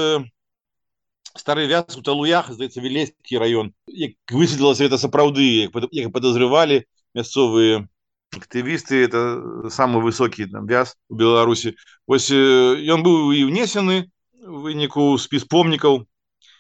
стары 1.38 1.68
вяз 1.70 1.94
у 1.94 2.02
талуях 2.02 2.50
здаецца 2.50 2.82
вілескі 2.82 3.38
раён. 3.38 3.72
Як 3.86 4.18
высветлілася 4.34 4.90
это 4.90 4.98
сапраўды 4.98 5.70
як 5.70 6.12
подозрывалі 6.12 6.84
мясцовыя 7.14 7.86
актывісты 8.34 9.06
это 9.06 9.70
самы 9.70 10.02
высокі 10.02 10.50
там 10.50 10.66
вяз 10.66 10.98
у 11.10 11.16
беларусі. 11.16 11.78
Ось 12.10 12.34
ён 12.34 13.06
быў 13.06 13.34
і 13.38 13.46
ўнесены 13.46 14.10
выніку 14.42 15.18
спіс 15.22 15.46
помнікаў 15.46 16.10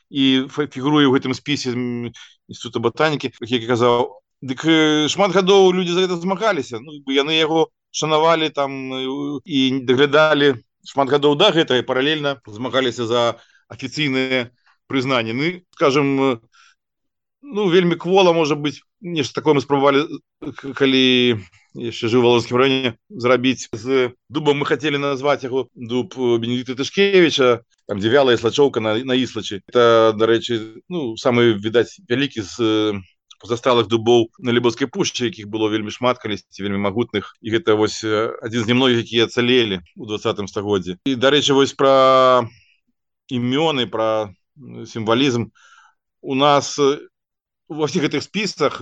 і 0.10 0.46
фігуруе 0.50 1.06
ў 1.10 1.13
гэтым 1.18 1.34
спісе 1.34 1.74
інститута 1.74 2.82
ботанікі 2.82 3.34
як 3.41 3.65
казаў 3.70 4.18
дык 4.41 4.63
шмат 5.12 5.36
гадоў 5.36 5.74
людзі 5.75 5.93
за 5.93 6.08
гэта 6.08 6.19
змагаліся. 6.19 6.79
Ну, 6.79 7.00
яны 7.12 7.36
яго 7.36 7.67
шанавалі 7.91 8.50
там 8.50 8.72
і 9.46 9.60
даглядалі 9.84 10.55
шмат 10.86 11.10
гадоў 11.10 11.36
да 11.36 11.51
гэта 11.51 11.79
і 11.79 11.88
паралельна 11.88 12.39
змагаліся 12.48 13.05
за 13.05 13.39
афіцыйныя 13.67 14.50
прызнанні. 14.88 15.34
Ну 15.34 15.62
скажем 15.75 16.41
ну 17.41 17.69
вельмі 17.69 17.96
квола 17.96 18.34
можа 18.34 18.55
быть 18.55 18.81
нешта 19.01 19.41
такое 19.41 19.53
мы 19.53 19.62
спрабавалі 19.62 20.05
калі 20.75 21.39
яшчэ 21.74 22.10
жыў 22.10 22.25
валонскім 22.25 22.58
районе 22.58 22.98
зрабіць 23.10 23.69
з 23.72 24.12
дубам. 24.29 24.60
Мы 24.60 24.65
хотели 24.65 24.98
назваць 24.98 25.43
яго 25.43 25.69
дуб 25.75 26.15
бенедикта 26.15 26.75
тышкевича 26.75 27.62
там 27.88 28.00
дзе 28.00 28.10
вялая 28.10 28.38
слачоўка 28.38 28.79
на, 28.79 28.98
на 29.03 29.13
іслачы. 29.13 29.62
Это 29.67 30.13
дарэчы 30.13 30.84
ну 30.89 31.17
самы 31.17 31.53
відаць 31.58 32.01
вялікі 32.10 32.41
з 32.41 33.01
засталых 33.43 33.88
дубоў 33.88 34.29
на 34.39 34.51
лібоцкай 34.51 34.88
пушчы 34.88 35.29
якіх 35.29 35.48
было 35.48 35.69
вельмі 35.69 35.91
шмат 35.91 36.19
калісьці 36.19 36.63
вельмі 36.63 36.84
магутных. 36.84 37.36
І 37.41 37.55
гэта 37.55 37.75
вось 37.79 38.03
адзін 38.03 38.63
з 38.63 38.67
немногіх 38.67 39.05
якія 39.05 39.27
цалелі 39.27 39.79
у 39.96 40.10
двадцатым 40.10 40.48
стагоддзе 40.48 41.00
і 41.05 41.15
дарэчы 41.15 41.55
вось 41.55 41.74
пра 41.74 42.48
імёны 43.31 43.88
пра 43.88 44.34
сімвалізм. 44.60 45.51
У 46.22 46.36
нас 46.36 46.75
во 47.69 47.86
всех 47.88 48.10
гэтых 48.10 48.25
спісах 48.25 48.81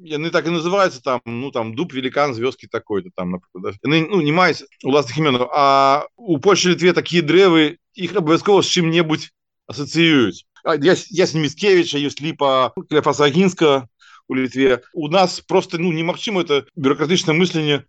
яны 0.00 0.30
так 0.30 0.46
і 0.46 0.50
называются 0.50 1.02
там 1.02 1.20
ну 1.26 1.50
там 1.50 1.74
дуб 1.74 1.92
великан 1.92 2.34
з 2.34 2.40
вёскі 2.40 2.68
такой-то 2.68 3.10
там 3.16 3.30
например, 3.30 3.72
да? 3.72 3.88
яны, 3.88 4.08
ну, 4.08 4.20
не 4.20 4.32
маюць 4.32 4.64
уласных 4.84 5.18
іменаў 5.18 5.50
а 5.52 6.06
у 6.16 6.38
Польше 6.38 6.70
літве 6.70 6.92
такія 6.92 7.22
дрэвы 7.22 7.76
іх 7.94 8.16
абавязкова 8.16 8.62
з 8.62 8.72
чым-небудзь 8.72 9.28
асацыююць 9.68 10.46
ясміцкевича 10.64 11.98
ёсць 11.98 12.20
ліпа 12.20 12.72
кляфасагінска 12.76 13.88
у 14.28 14.36
літве 14.36 14.82
у 14.92 15.08
нас 15.08 15.40
просто 15.40 15.78
ну 15.78 15.92
немагчыма 15.92 16.42
это 16.42 16.64
бюрократычнае 16.76 17.34
мысленне 17.34 17.84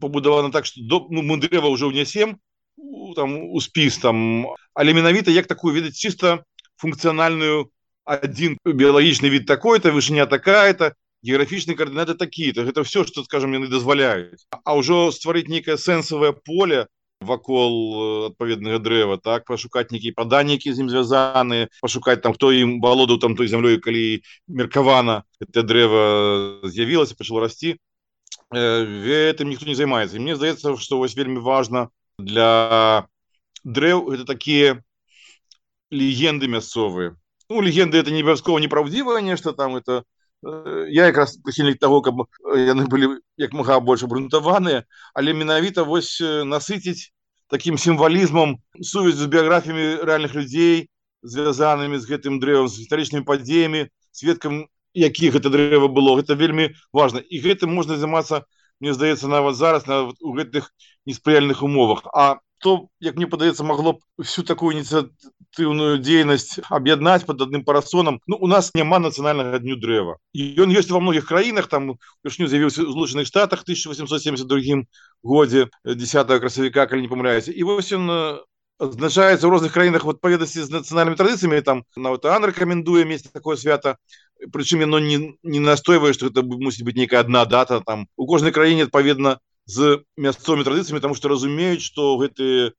побудавана 0.00 0.52
так 0.52 0.66
что 0.66 0.80
до 0.82 1.06
ну, 1.10 1.22
мы 1.22 1.40
дрэва 1.40 1.68
ўжо 1.68 1.88
ўнясем 1.88 2.38
там 3.16 3.36
у 3.52 3.60
спіс 3.60 3.98
там. 3.98 4.46
Але 4.74 4.94
менавіта 4.94 5.30
як 5.30 5.46
такую 5.46 5.74
ведаць 5.74 5.96
чисто 5.96 6.44
функцыянальную 6.80 7.70
один 8.04 8.56
біялагічны 8.64 9.28
від 9.28 9.46
такой-то 9.46 9.92
вышыня 9.92 10.26
такая-то 10.26 10.94
геаграфічныя 11.22 11.76
коаардынаты 11.76 12.16
такія-то 12.16 12.64
гэта 12.64 12.84
все 12.84 13.04
что 13.04 13.24
скажем 13.24 13.52
яны 13.52 13.68
дазваляюць 13.68 14.48
а 14.64 14.76
ўжо 14.76 15.12
стварыць 15.12 15.52
нейкае 15.52 15.76
сэнсавае 15.76 16.32
поле 16.32 16.88
вакол 17.20 18.32
адпаведнага 18.32 18.80
дрэва 18.80 19.16
так 19.20 19.44
пашукаць 19.44 19.92
нейкія 19.92 20.16
паданнікі 20.16 20.72
з 20.72 20.80
ім 20.84 20.88
звязаны 20.88 21.68
пашукаць 21.84 22.20
там 22.24 22.32
хто 22.32 22.52
ім 22.52 22.80
валодаў 22.80 23.20
там 23.20 23.36
той 23.36 23.48
зямлёй 23.52 23.76
калі 23.76 24.24
меркавана 24.48 25.22
это 25.40 25.62
дрэва 25.62 26.64
з'явілася 26.64 27.14
пачало 27.14 27.44
расці. 27.44 27.76
Гэтым 28.50 29.52
ніхто 29.52 29.66
не 29.68 29.76
займаецца. 29.76 30.18
Мне 30.18 30.34
здаецца 30.34 30.74
што 30.80 30.98
вось 30.98 31.14
вельмі 31.14 31.44
важна 31.44 31.90
для 32.18 33.06
дрэў 33.64 34.10
это 34.16 34.24
такія 34.24 34.80
легенды 35.90 36.48
мясцовыя. 36.48 37.16
Ну 37.50 37.60
легенды 37.60 37.98
это 37.98 38.10
не 38.10 38.22
абавязкова 38.24 38.58
непраўдзівае 38.64 39.20
нешта 39.22 39.52
там 39.52 39.76
это 39.76 40.04
я 40.42 41.06
якраз 41.10 41.36
прыхільнік 41.44 41.78
того 41.78 42.00
каб 42.00 42.24
яны 42.56 42.88
былі 42.88 43.20
як 43.36 43.52
мага 43.52 43.80
больш 43.80 44.04
абрунтаваныя 44.06 44.84
але 45.14 45.36
менавіта 45.36 45.84
вось 45.84 46.20
насыціць 46.20 47.12
таким 47.48 47.78
сімвалізмам 47.78 48.56
сувязь 48.80 49.20
з 49.20 49.26
біяграфіямі 49.26 50.04
рэальных 50.06 50.34
людзей 50.34 50.88
звязанымі 51.22 52.00
з 52.00 52.08
гэтым 52.08 52.40
дрэвам 52.40 52.68
з 52.68 52.84
гістарычнымі 52.84 53.24
падзеямі 53.28 53.88
сведкам 54.12 54.64
якіх 54.94 55.34
гэта 55.38 55.50
дрэва 55.50 55.88
было. 55.88 56.16
Гэта 56.18 56.34
вельмі 56.34 56.74
важна. 56.92 57.20
І 57.20 57.40
гэтым 57.40 57.74
можна 57.74 57.96
займацца 57.96 58.44
мне 58.80 58.94
здаецца 58.94 59.28
нават 59.28 59.56
зараз 59.56 59.86
на 59.86 60.10
у 60.10 60.32
гэтых 60.34 60.72
неспрыяльных 61.06 61.62
умовах. 61.62 62.06
А 62.14 62.40
то 62.58 62.88
як 63.00 63.16
мне 63.16 63.26
падаецца 63.26 63.64
магло 63.64 63.92
б 63.92 64.24
всю 64.24 64.44
такую 64.44 64.76
ініцыятыўную 65.50 65.98
дзейнасць 65.98 66.60
аб'яднаць 66.70 67.26
под 67.26 67.42
адным 67.42 67.64
парасонам 67.64 68.20
Ну 68.26 68.36
у 68.40 68.46
нас 68.46 68.70
няма 68.74 68.98
нацыянальнага 68.98 69.58
дню 69.58 69.76
дрэва 69.76 70.16
і 70.32 70.54
ён 70.62 70.70
ёсць 70.70 70.90
во 70.90 71.00
многіх 71.00 71.26
краінах 71.26 71.66
там 71.66 71.96
пішню 72.22 72.46
з'явіўся 72.46 72.82
злучаных 72.82 73.26
штатах 73.26 73.62
1872 73.62 74.84
годзе 75.22 75.68
10 75.84 76.26
красавіка 76.40 76.86
калі 76.86 77.02
не 77.02 77.08
памыляюся 77.08 77.52
і 77.52 77.62
вось 77.62 77.92
ён 77.92 78.40
азначаецца 78.78 79.44
ў 79.44 79.50
розных 79.50 79.72
краінах 79.72 80.04
в 80.04 80.10
адпаведнасці 80.14 80.64
з 80.64 80.70
нацыянальнымі 80.70 81.18
традыцыямі 81.18 81.60
там 81.60 81.84
нават 81.96 82.24
ан 82.24 82.44
рэкамендуе 82.48 83.04
месяц 83.04 83.28
такое 83.28 83.56
свята 83.56 83.96
прычым 84.52 84.80
яно 84.80 84.98
не, 84.98 85.36
не 85.42 85.60
настойвае 85.60 86.14
што 86.14 86.30
это 86.30 86.42
мусіць 86.42 86.86
быць 86.86 86.96
нейкая 86.96 87.20
одна 87.20 87.44
дата 87.44 87.82
там. 87.84 88.06
У 88.16 88.24
кожнай 88.26 88.56
краіне 88.56 88.88
адпаведна 88.88 89.36
з 89.68 90.00
мясцовымі 90.16 90.64
традыцыямі 90.64 91.04
таму 91.04 91.12
што 91.12 91.28
разумеюць 91.28 91.84
што 91.84 92.16
гэтыя 92.16 92.72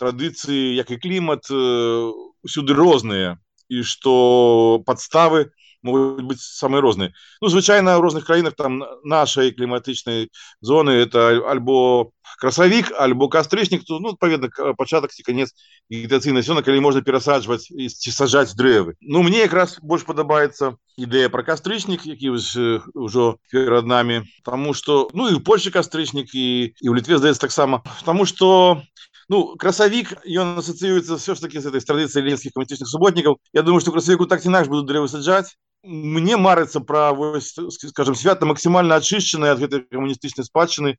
традыцыі 0.00 0.76
як 0.76 0.90
і 0.90 1.00
клімат 1.00 1.50
усюды 1.50 2.72
розныя 2.76 3.36
і 3.68 3.82
што 3.82 4.82
падставы 4.86 5.50
быць 5.86 6.40
самыя 6.40 6.80
розныя. 6.80 7.12
Ну 7.40 7.48
звычайна 7.48 7.96
ў 7.96 8.02
розных 8.02 8.26
краінах 8.26 8.54
там 8.56 8.82
нашай 9.04 9.52
кліматычнай 9.52 10.30
зоны 10.60 10.90
это 10.90 11.42
альбо 11.46 12.10
красавік 12.40 12.92
альбо 12.98 13.28
кастрычнік 13.28 13.84
то 13.84 13.98
ну 14.00 14.14
адпаведна 14.14 14.50
пачатак 14.74 15.12
ці 15.12 15.22
канец 15.22 15.54
вегетацыйнай 15.90 16.42
сёна 16.42 16.62
калі 16.62 16.80
можна 16.80 17.02
перасаджваць 17.02 17.70
і 17.70 17.88
ці 17.88 18.10
сажаць 18.10 18.56
дрэвы. 18.56 18.94
Ну 19.00 19.22
мне 19.22 19.46
якраз 19.46 19.78
больш 19.82 20.02
падабаецца 20.02 20.74
ідэя 20.96 21.30
пра 21.30 21.42
кастрычнік 21.46 22.06
які 22.06 22.34
ўжо 22.34 23.38
перад 23.52 23.86
намі 23.86 24.26
Таму 24.42 24.74
что 24.74 25.08
ну 25.14 25.28
і 25.28 25.38
Польшы 25.38 25.70
кастрычнік 25.70 26.34
і 26.34 26.74
і 26.74 26.86
ў 26.90 26.94
літве 26.96 27.18
здаецца 27.18 27.40
таксама. 27.40 27.82
Таму 28.04 28.26
что 28.26 28.82
Ну, 29.28 29.56
красавік 29.58 30.12
ён 30.22 30.62
асацыюецца 30.62 31.18
все 31.18 31.34
ж 31.34 31.42
таки 31.42 31.58
з 31.58 31.66
этой 31.66 31.82
традыцыі 31.82 32.22
ленскіх 32.22 32.54
каматычных 32.54 32.86
суботнікаў 32.86 33.38
Я 33.52 33.62
думаю 33.62 33.80
что 33.80 33.90
красавіку 33.90 34.26
так 34.30 34.42
ці 34.42 34.48
інакш 34.54 34.70
будуць 34.70 34.86
дрэвы 34.86 35.10
саджаць 35.10 35.58
мне 35.82 36.36
марыцца 36.36 36.78
пра 36.80 37.10
вось 37.12 37.50
скажем 37.90 38.14
свята 38.14 38.46
максімальна 38.46 39.02
ачышчаныя 39.02 39.58
ад 39.58 39.62
гэтай 39.62 39.82
камуністычнай 39.90 40.46
спадчыны 40.46 40.94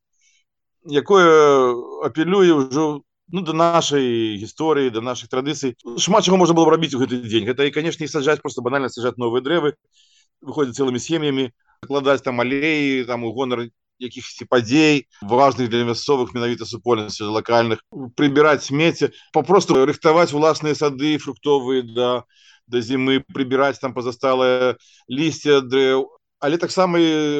якое 0.83 2.03
апелюе 2.03 2.67
ўжо 2.67 3.03
ну 3.31 3.41
да 3.47 3.55
нашай 3.55 4.35
гісторыі 4.43 4.91
да 4.91 4.99
наших 4.99 5.31
традыцый 5.31 5.75
шмат 5.95 6.27
чаго 6.27 6.35
можна 6.35 6.55
было 6.55 6.71
рабіць 6.71 6.95
у 6.95 7.03
гэты 7.03 7.23
дзень 7.23 7.47
гэта 7.47 7.63
і 7.63 7.75
канешне 7.75 8.11
саджаць 8.11 8.43
просто 8.43 8.59
банальна 8.59 8.91
сажаць 8.91 9.15
новыя 9.15 9.43
дрэвы 9.43 9.75
выходзяць 10.43 10.79
цэлымі 10.79 10.99
сем'ямі 10.99 11.51
кладаць 11.87 12.23
там 12.23 12.39
алеі 12.43 13.03
там 13.07 13.23
у 13.23 13.31
гонар 13.31 13.67
якіхсьці 13.99 14.45
падзей 14.49 15.07
важных 15.21 15.69
для 15.69 15.83
мясцовых 15.87 16.33
менавіта 16.33 16.65
супольнасці 16.65 17.29
лакальных 17.33 17.81
прыбіраць 18.15 18.67
смецце 18.69 19.11
попросту 19.33 19.85
рыхтаваць 19.85 20.33
уласныя 20.33 20.75
сады 20.75 21.17
фруктовыя 21.17 21.83
да 21.83 22.11
да 22.67 22.81
зімы 22.83 23.23
прыбіраць 23.33 23.79
там 23.79 23.95
пазасталае 23.95 24.75
лісце 25.09 25.61
дрэў 25.63 26.05
але 26.39 26.57
таксама 26.61 26.99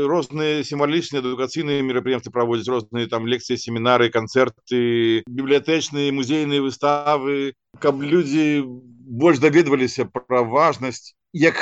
розныя 0.09 0.63
сімвалічныя 0.65 1.21
адукацыйныя 1.21 1.85
мерапрыемствы 1.85 2.33
праводзяць 2.33 2.71
розныя 2.73 3.09
там 3.11 3.29
лекцыі 3.29 3.59
семінары 3.61 4.09
канцэрты 4.09 5.21
бібліятэчныя 5.29 6.09
музейныя 6.09 6.63
выставы. 6.65 7.53
Каб 7.77 8.01
людзі 8.01 8.65
больш 8.65 9.37
даведваліся 9.37 10.09
пра 10.09 10.41
важнасць 10.41 11.13
як 11.33 11.61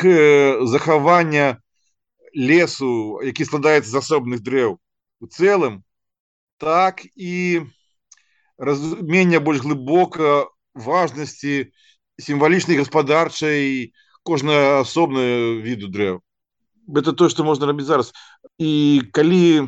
захавання 0.64 1.60
лесу 2.36 3.20
які 3.24 3.46
складаецца 3.46 3.90
з 3.92 4.00
асобных 4.00 4.40
дрэў 4.44 4.80
у 5.26 5.28
цэлым 5.28 5.82
так 6.62 7.02
і 7.18 7.66
разумення 8.58 9.42
больш 9.42 9.66
глыбока 9.66 10.46
важнасці 10.78 11.74
сімвалічнай 12.22 12.78
гаспадарчай 12.78 13.92
кожная 14.24 14.86
асобная 14.86 15.58
віду 15.66 15.90
дрэў 15.90 16.22
это 16.94 17.14
то 17.14 17.30
что 17.30 17.44
можна 17.44 17.66
рабіць 17.66 17.86
зараз. 17.86 18.14
І 18.58 19.02
калі 19.12 19.68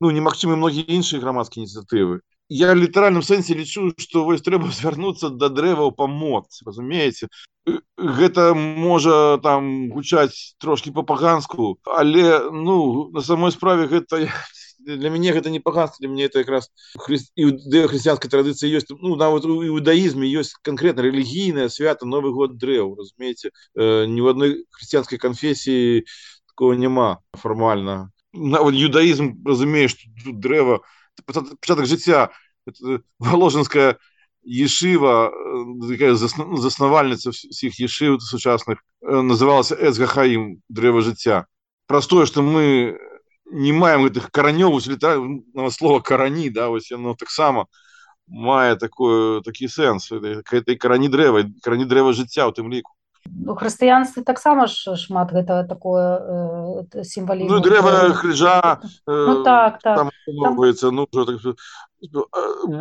ну 0.00 0.10
немагчымы 0.10 0.58
многія 0.58 0.84
іншыя 0.88 1.22
грамадскія 1.22 1.62
ініцыятывы 1.62 2.20
я 2.52 2.74
літаральным 2.74 3.22
сэнсе 3.24 3.56
лічу 3.56 3.92
что 3.96 4.24
вось 4.24 4.44
трэба 4.44 4.68
звярнуцца 4.68 5.30
да 5.40 5.48
дрэваў 5.48 5.92
памоц 5.96 6.60
разумееце 6.66 7.28
гэта 7.96 8.52
можа 8.54 9.38
там 9.42 9.88
гучаць 9.90 10.56
трошки 10.58 10.90
по-паганску 10.90 11.78
але 11.86 12.50
ну 12.50 13.10
на 13.10 13.20
самой 13.20 13.52
справе 13.52 13.86
гэта 13.86 14.28
для 14.78 15.10
мяне 15.10 15.32
гэта 15.32 15.50
не 15.50 15.60
паганство 15.60 16.08
мне 16.08 16.24
это 16.24 16.40
якраз 16.40 16.70
хры... 16.98 17.18
хрысціянскай 17.38 18.28
традыцыі 18.28 18.74
ёсць 18.76 18.90
ну 18.90 19.16
нават 19.16 19.46
у 19.46 19.62
іудаізме 19.62 20.26
ёсць 20.26 20.58
канкрэтна 20.62 21.06
рэлігійная 21.08 21.68
свята 21.68 22.06
новы 22.06 22.32
год 22.36 22.58
дрэў 22.58 22.98
разумееце 22.98 23.48
э, 23.48 24.06
ні 24.06 24.20
в 24.20 24.28
адной 24.28 24.50
хрысціянскай 24.74 25.18
канфесіі 25.18 26.04
такого 26.52 26.74
няма 26.74 27.22
фармальна 27.32 28.10
нават 28.32 28.74
юдаізм 28.74 29.38
разумееш 29.46 29.96
тут 30.24 30.40
дрэва 30.40 30.82
пачатак 31.26 31.86
жыцця 31.86 32.30
валожанская 33.18 33.98
ешыва 34.44 35.30
заснавальніца 36.58 37.30
всіх 37.30 37.78
ешыў 37.78 38.18
сучасных 38.20 38.82
называлася 39.02 39.78
эсгахаім 39.78 40.62
дрэва 40.68 41.02
жыцця 41.02 41.46
простое 41.86 42.26
что 42.26 42.42
мы 42.42 42.98
не 43.46 43.72
маем 43.72 44.08
гэтых 44.08 44.30
каранёў 44.30 44.80
лета 44.88 45.18
слова 45.70 46.00
карані 46.00 46.50
да 46.50 46.68
вось 46.68 46.90
яно 46.90 47.14
таксама 47.14 47.66
мае 48.26 48.76
такое 48.76 49.42
такі 49.42 49.68
сэнс 49.68 50.10
этой 50.12 50.76
карані 50.76 51.08
дрэва 51.08 51.46
карані 51.62 51.84
дрэва 51.84 52.12
жыцця 52.12 52.48
ў 52.48 52.52
тым 52.56 52.72
ліку 52.72 52.96
у 53.26 53.54
хрысціянстве 53.54 54.22
таксама 54.22 54.66
ж 54.66 54.96
шмат 54.96 55.32
гэта 55.32 55.64
такое 55.64 56.84
э, 56.94 57.04
сімвалі 57.04 57.46
ну, 57.48 57.60
дрэва 57.60 58.12
крыжа 58.18 58.80
э, 58.82 58.86
ну, 59.06 59.42
так, 59.42 59.78
так. 59.82 59.96
Там, 59.96 60.10
там... 60.26 60.56
Ну, 60.92 61.06
так, 61.06 61.56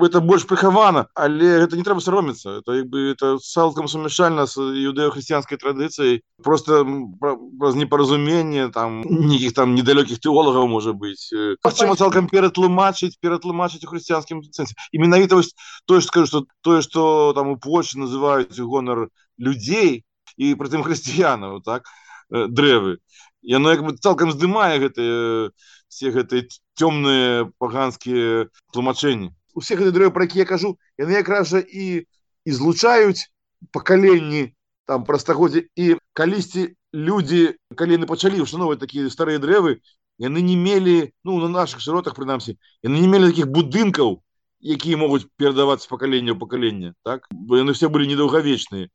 это 0.01 0.21
больш 0.21 0.47
прыхавана 0.49 1.08
але 1.13 1.62
гэта 1.62 1.77
не 1.77 1.84
трэба 1.86 2.01
саромецца 2.01 2.62
это 2.62 2.73
як 2.73 2.89
бы 2.89 3.13
это 3.13 3.38
цалкам 3.38 3.88
сумяшальна 3.88 4.45
з 4.49 4.58
іудэохрысціянскай 4.89 5.58
традыцыяй. 5.62 6.21
Просто 6.41 6.86
праз 7.21 7.75
непаразуменне 7.75 8.69
там 8.73 9.01
нейкіх 9.06 9.54
там 9.54 9.75
недалёкіх 9.75 10.19
тэолагаў 10.19 10.67
можа 10.67 10.93
быць. 10.93 11.30
Чым 11.30 11.95
цалкам 11.95 12.30
ператлумачыць 12.30 13.17
ператлумачыць 13.21 13.86
у 13.86 13.91
хрысціянскім 13.93 14.41
сэнсе. 14.49 14.73
І 14.91 14.99
менавіта 14.99 15.36
вось 15.36 15.54
тое 15.86 16.01
скажу 16.01 16.25
что 16.25 16.45
тое 16.62 16.82
что 16.82 17.34
там 17.34 17.49
у 17.49 17.58
Польшы 17.58 18.01
называюць 18.01 18.58
гонар 18.58 19.10
людзей 19.38 20.06
і 20.38 20.56
прытым 20.56 20.84
хрысціянаў 20.86 21.62
так 21.65 21.88
дрэвы. 22.32 22.98
Яно 23.41 23.72
як 23.72 23.84
бы 23.84 23.98
цалкам 23.98 24.32
здымае 24.32 24.80
гэтыя 24.80 25.52
все 25.91 26.12
гэтыя 26.15 26.48
цёмныя 26.78 27.52
паганскія 27.60 28.48
тлумачэнні. 28.72 29.34
Усе 29.54 29.76
гэты 29.76 29.91
дрэвы 29.91 30.15
пра 30.15 30.30
які 30.30 30.44
я 30.44 30.48
кажу 30.48 30.78
яны 30.98 31.17
якраз 31.20 31.52
жа 31.52 31.60
і 31.60 32.08
і 32.46 32.52
злучаюць 32.52 33.28
пакаленні 33.72 34.54
там 34.88 35.04
пра 35.04 35.20
стагоддзе 35.20 35.67
і 35.76 35.98
калісьці 36.13 36.74
людзі 36.94 37.58
калі 37.76 38.00
яны 38.00 38.08
пачалі 38.08 38.41
ўшановаць 38.46 38.80
такія 38.80 39.10
старыя 39.12 39.41
дрэвы 39.44 39.82
яны 40.22 40.41
не 40.41 40.56
мелі 40.56 41.12
ну 41.24 41.38
на 41.44 41.50
наших 41.50 41.82
шыротах 41.82 42.15
прынамсі 42.15 42.58
яны 42.84 43.00
не 43.00 43.08
мелі 43.12 43.32
таких 43.32 43.52
будынкаў 43.52 44.22
якія 44.62 44.98
могуць 44.98 45.26
перадавацца 45.38 45.89
пакаленне 45.89 46.32
ў 46.34 46.39
пакаленне 46.39 46.94
так? 47.04 47.26
Бо 47.32 47.58
яны 47.58 47.74
все 47.74 47.89
былі 47.89 48.08
недаўгавечныя 48.08 48.89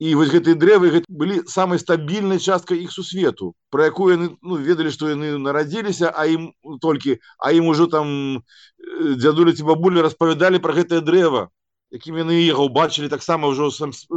і 0.00 0.14
вось 0.16 0.32
гэтыя 0.32 0.56
дрэвы 0.56 1.04
былі 1.08 1.42
самай 1.52 1.78
стабільнай 1.78 2.40
часткай 2.40 2.80
іх 2.80 2.92
сусвету 2.92 3.52
про 3.68 3.84
якую 3.92 4.16
яны 4.16 4.28
ну, 4.40 4.56
ведалі 4.56 4.90
што 4.90 5.12
яны 5.12 5.36
нарадзіліся 5.36 6.08
а 6.08 6.24
ім 6.24 6.50
толькі 6.80 7.20
а 7.36 7.52
ім 7.52 7.68
ужо 7.68 7.86
там 7.86 8.40
дзядулі 8.80 9.52
ці 9.52 9.68
бабулі 9.68 10.00
распавядалі 10.06 10.62
про 10.64 10.72
гэтае 10.80 11.04
дрэва 11.04 11.52
якім 11.92 12.22
яны 12.22 12.40
яго 12.40 12.64
убачылі 12.70 13.12
таксама 13.12 13.52
ўжо 13.52 13.68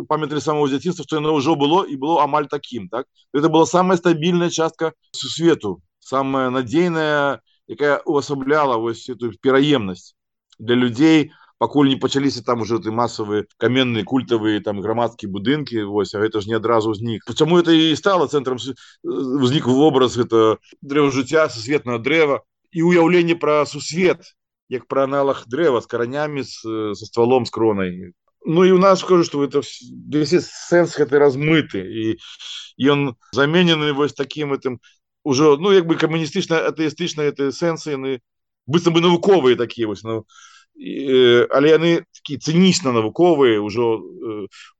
памяталі 0.08 0.39
самого 0.39 0.72
дзяцінства 0.72 1.04
што 1.04 1.19
яно 1.19 1.36
ўжо 1.36 1.60
было 1.60 1.84
і 1.84 2.00
было 2.00 2.24
амаль 2.24 2.48
такім 2.48 2.88
так? 2.88 3.06
Это 3.36 3.52
была 3.52 3.67
самая 3.67 4.00
стабільная 4.00 4.50
частка 4.50 4.93
сусвету 5.12 5.84
самая 6.00 6.50
надзейная 6.50 7.43
якая 7.67 8.00
увасабляла 8.08 8.80
вось 8.80 9.10
эту 9.12 9.36
пераемнасць 9.36 10.15
для 10.60 10.80
людзей 10.80 11.34
пакуль 11.63 11.88
не 11.88 11.95
пачаліся 11.95 12.43
там 12.43 12.62
уже 12.67 12.78
ты 12.84 12.91
масавыя 12.91 13.47
каменныя 13.56 14.04
культавыя 14.04 14.60
там 14.60 14.84
грамадскія 14.84 15.32
будынкі 15.32 15.88
вось 15.88 16.12
а 16.12 16.19
гэта 16.19 16.43
ж 16.43 16.52
не 16.52 16.60
адразу 16.60 16.91
знік 16.91 17.23
почему 17.23 17.56
это 17.56 17.71
і 17.71 17.95
стало 17.95 18.28
цэнтрам 18.28 18.60
узнік 18.60 19.71
вобраз 19.71 20.19
это 20.19 20.60
дрэва 20.84 21.15
жыцця 21.15 21.47
сусветнага 21.47 22.04
дрэва 22.04 22.43
і 22.76 22.84
уяўленне 22.84 23.39
пра 23.39 23.63
сусвет 23.63 24.36
як 24.67 24.91
пра 24.91 25.08
аналах 25.08 25.47
дрэва 25.47 25.80
з 25.80 25.88
каранямі 25.88 26.43
со 26.43 27.06
стволом 27.08 27.47
с 27.47 27.56
кронай 27.56 28.12
Ну 28.45 28.65
і 28.65 28.71
у 28.76 28.78
нас 28.78 28.99
скажу 28.99 29.23
что 29.23 29.43
это 29.47 29.63
сэнс 29.63 30.99
гэты 30.99 31.15
размыты 31.15 31.80
і 31.80 32.19
ён 32.76 33.15
заменены 33.32 33.93
вось 33.93 34.12
таким 34.12 34.52
этим 34.52 34.82
уже 35.23 35.56
ну 35.56 35.71
як 35.71 35.88
бы 35.88 35.95
камуністычна 35.95 36.67
атэістычна 36.67 37.23
это 37.32 37.56
сэнсы 37.56 37.95
яны 37.95 38.19
быццам 38.67 38.99
бы 38.99 38.99
навуковыя 38.99 39.56
такія 39.56 39.88
вось 39.88 40.04
ну 40.04 40.28
але 40.78 41.68
яны 41.70 41.92
такі 42.18 42.38
цынічна 42.42 42.92
навуковыя 42.92 43.62
ўжо 43.62 44.02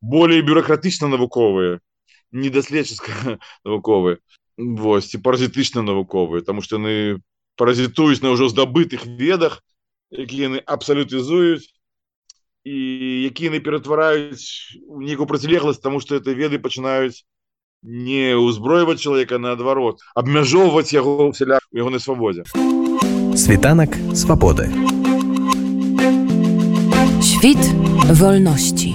болей 0.02 0.42
бюрократычна 0.42 1.08
навуковыя 1.08 1.80
недаследчыцка 2.34 3.38
навуковыя. 3.66 4.18
Восьось 4.58 5.10
ці 5.10 5.18
паразітычна 5.18 5.82
навуковыя 5.82 6.42
тому 6.42 6.62
что 6.62 6.78
яны 6.78 7.22
паразітуюць 7.56 8.22
на 8.22 8.34
ўжо 8.34 8.50
здабытых 8.50 9.06
ведах 9.06 9.62
якія 10.14 10.50
яны 10.50 10.60
абсалютызуюць 10.66 11.66
і 12.64 12.78
якія 13.30 13.50
яны 13.50 13.60
ператвараюць 13.62 14.78
нейкую 14.90 15.26
процілегласць 15.26 15.82
тому 15.82 16.02
что 16.02 16.16
это 16.16 16.34
веды 16.34 16.62
пачынаюць 16.62 17.26
не 17.84 18.38
ўзброіваць 18.38 19.02
чалавека 19.02 19.42
наадварот 19.42 20.06
абмяжоўваць 20.14 20.94
яго 20.94 21.34
вселя 21.34 21.58
ягонай 21.74 22.00
свабодзе. 22.00 22.46
Світанак 23.34 23.98
свабоды 24.14 24.70
Świt 27.44 27.76
wolności. 28.14 28.94